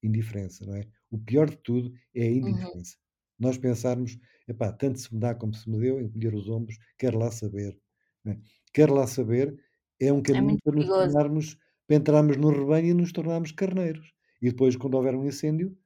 [0.00, 0.86] Indiferença, não é?
[1.10, 2.36] O pior de tudo é a uhum.
[2.36, 2.96] indiferença.
[2.96, 3.46] Uhum.
[3.46, 4.16] Nós pensarmos,
[4.46, 7.76] epá, tanto se me dá como se me deu, encolher os ombros, quero lá saber.
[8.24, 8.36] É?
[8.72, 9.58] Quero lá saber
[9.98, 11.58] é um é caminho é para nos tornarmos,
[11.88, 14.12] para entrarmos no rebanho e nos tornarmos carneiros.
[14.40, 15.76] E depois, quando houver um incêndio,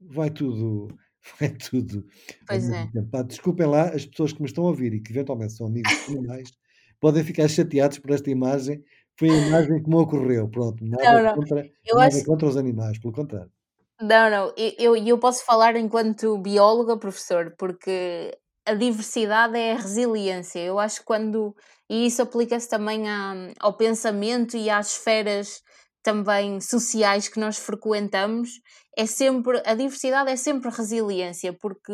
[0.00, 0.88] vai tudo,
[1.40, 2.04] vai tudo.
[2.46, 2.88] Pois é.
[3.26, 6.50] Desculpem lá as pessoas que me estão a ouvir e que eventualmente são amigos animais,
[7.00, 8.82] podem ficar chateados por esta imagem,
[9.18, 10.84] foi a imagem que me ocorreu, pronto.
[10.84, 11.34] Nada, não, não.
[11.34, 12.24] Contra, nada acho...
[12.24, 13.50] contra os animais, pelo contrário.
[14.00, 18.32] Não, não, eu, eu posso falar enquanto bióloga, professor, porque
[18.64, 20.60] a diversidade é a resiliência.
[20.60, 21.56] Eu acho que quando.
[21.90, 25.62] E isso aplica-se também a, ao pensamento e às esferas
[26.02, 28.60] também sociais que nós frequentamos
[28.98, 31.92] é sempre, a diversidade é sempre resiliência, porque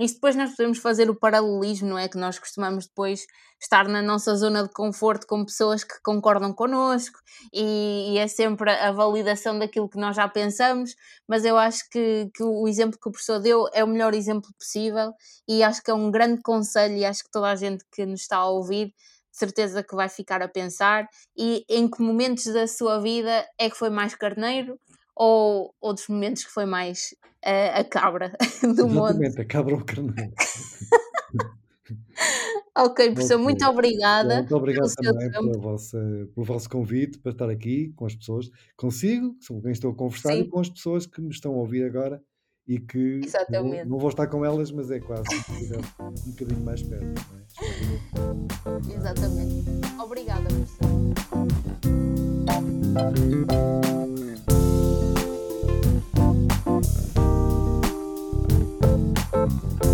[0.00, 2.08] isso depois nós podemos fazer o paralelismo, não é?
[2.08, 3.26] Que nós costumamos depois
[3.60, 7.18] estar na nossa zona de conforto com pessoas que concordam connosco
[7.52, 10.94] e, e é sempre a validação daquilo que nós já pensamos,
[11.28, 14.48] mas eu acho que, que o exemplo que o professor deu é o melhor exemplo
[14.58, 15.12] possível
[15.46, 18.22] e acho que é um grande conselho e acho que toda a gente que nos
[18.22, 18.94] está a ouvir
[19.30, 23.76] certeza que vai ficar a pensar e em que momentos da sua vida é que
[23.76, 24.80] foi mais carneiro
[25.16, 27.14] ou outros momentos que foi mais
[27.44, 29.40] uh, a cabra do Exatamente, monte?
[29.40, 30.32] a cabra ou o carneiro.
[32.76, 35.98] ok, professor, muito obrigada Muito obrigado também pela vossa,
[36.34, 39.92] pelo vosso convite para estar aqui com as pessoas, consigo, que sou com quem estou
[39.92, 42.22] a conversar, e Sim, com as pessoas que me estão a ouvir agora
[42.68, 45.22] e que exatamente, não vou estar com elas, mas é quase
[46.00, 47.04] um bocadinho mais perto.
[47.04, 47.44] não é?
[48.92, 49.64] exatamente.
[50.00, 50.88] Obrigada, professor.
[59.48, 59.84] Thank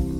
[0.00, 0.19] you.